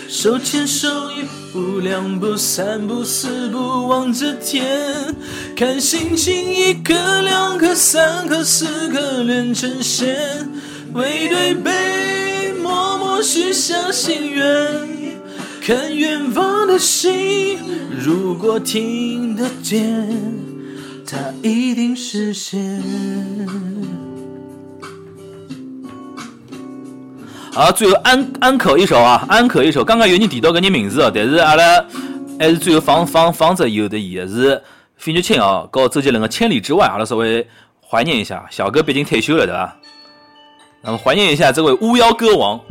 [0.10, 4.64] 手牵手，一步两步三步四步望着天，
[5.56, 10.16] 看星星一颗两颗三颗四颗连成线，
[10.94, 14.46] 背对背默默许下心愿，
[15.60, 17.58] 看远方的星，
[18.06, 20.08] 如果听得见，
[21.08, 22.84] 它一定实现。
[27.58, 29.84] 好，最后安安可一首啊，安可一首。
[29.84, 31.84] 刚刚有人提到个人名字哦，但是阿拉
[32.40, 34.62] 还是最后放放放着有的伊是
[34.96, 37.48] 费玉清啊，和周杰伦的《千里之外》，阿拉稍微
[37.82, 38.46] 怀念一下。
[38.52, 39.76] 小哥毕竟退休了，对吧？
[40.84, 42.62] 那么怀念一下这位巫妖歌王，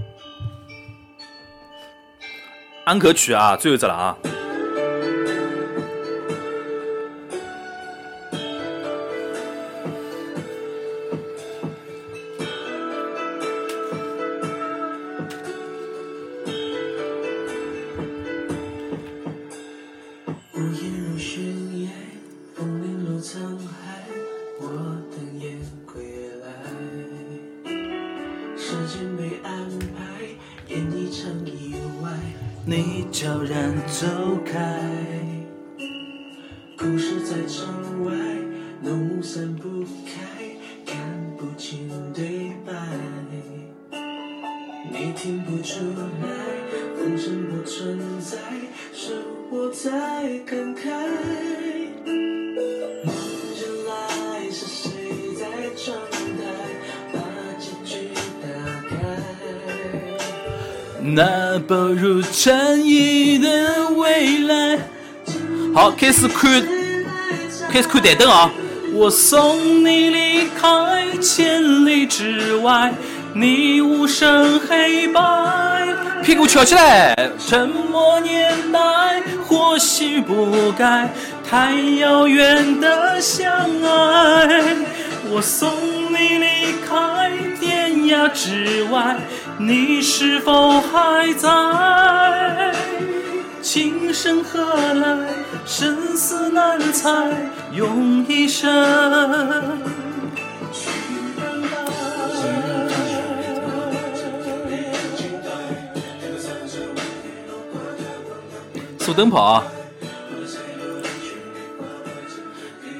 [2.84, 4.16] 安可曲啊，最后一了啊。
[32.68, 34.08] 你悄然走
[34.44, 34.60] 开，
[61.58, 64.78] 步入禅意的未来。
[65.74, 66.62] 好，开始看，
[67.70, 68.50] 开始看台灯啊！
[68.92, 72.94] 我送你离开千里之外，
[73.34, 75.20] 你无声黑白，
[76.22, 77.14] 屁股翘起来。
[77.38, 78.78] 沉默年代
[79.46, 81.10] 或许不该
[81.46, 83.52] 太遥远的相
[83.82, 84.64] 爱。
[85.28, 85.70] 我送
[86.10, 86.46] 你离
[86.88, 87.30] 开
[87.60, 89.16] 天涯之外，
[89.58, 92.74] 你是否还在？
[93.62, 95.28] 情深何来？
[95.64, 97.10] 生死难猜，
[97.72, 98.70] 用一生。
[109.00, 109.64] 数灯泡啊！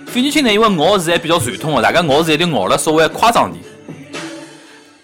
[0.06, 3.62] 费玉清呢，因为咬字还比较传统哦，大家咬字一定咬了稍微夸张点。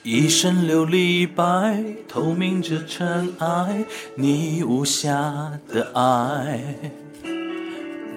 [0.05, 3.84] 一身琉璃白，透明着尘埃，
[4.16, 6.61] 你无瑕的爱。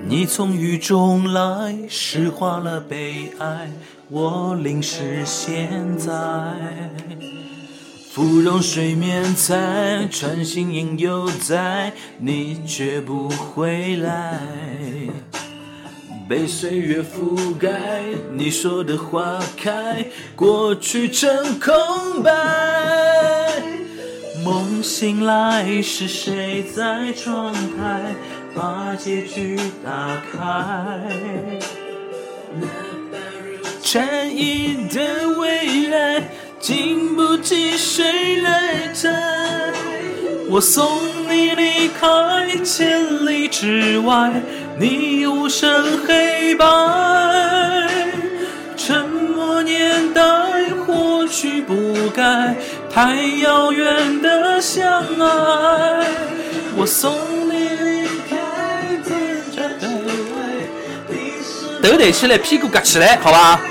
[0.08, 3.70] 你从雨中来，诗化了悲哀，
[4.10, 6.12] 我淋湿现在。
[8.12, 14.40] 芙蓉水面在，穿行影犹在，你却不回来。
[16.28, 17.70] 被岁月覆盖，
[18.34, 22.32] 你说的花开，过去成空白。
[24.44, 28.16] 梦醒来，是谁在窗台
[28.56, 31.60] 把结局打开？
[33.84, 36.28] 禅意的未来，
[36.60, 39.12] 经不起谁来猜。
[40.50, 40.88] 我送
[41.30, 44.32] 你离开千里之外，
[44.78, 46.66] 你无声黑白。
[48.76, 50.22] 沉默年代
[50.86, 52.56] 或许不该
[52.94, 56.06] 太遥远的相爱。
[56.78, 57.14] 我送
[57.50, 58.36] 你离开
[59.04, 59.18] 天
[59.54, 59.86] 涯之
[60.34, 60.38] 外，
[61.10, 63.62] 你是头抬起来，屁股夹起来，好吧？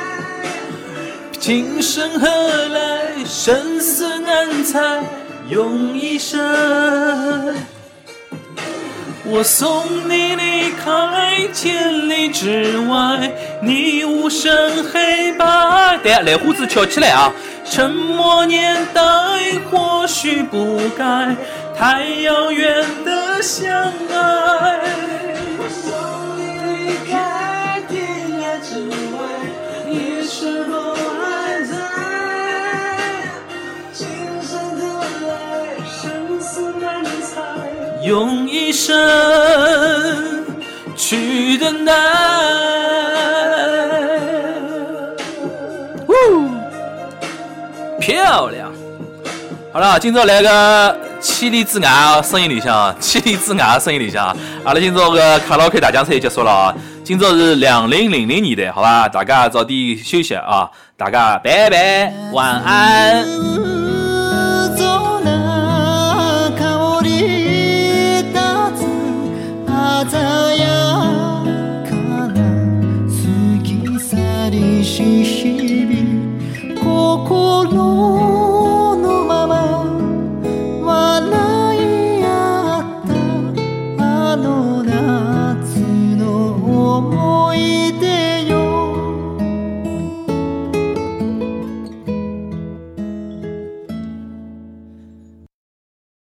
[1.38, 2.26] 今生何
[2.68, 3.24] 来？
[3.26, 5.02] 生死难猜，
[5.50, 7.54] 用一生。
[9.26, 13.32] 我送你离开千里之外，
[13.62, 15.98] 你无声黑白。
[16.02, 17.32] 对啊，来胡子翘起来啊！
[17.64, 19.00] 沉默年代
[19.70, 21.34] 或许不该
[21.74, 23.66] 太遥远的相
[24.12, 24.80] 爱。
[38.04, 38.94] 用一生
[40.94, 41.92] 去等待。
[48.00, 48.70] 漂亮！
[49.72, 51.88] 好了，今朝来个千里之外
[52.22, 56.74] 声音里向啊，千里之外声音里向啊，阿拉今朝个卡拉 OK 大奖赛结束了啊。
[57.02, 59.08] 今朝是两零零零年代，好吧？
[59.08, 63.73] 大家早点休息啊，大家拜拜，晚安。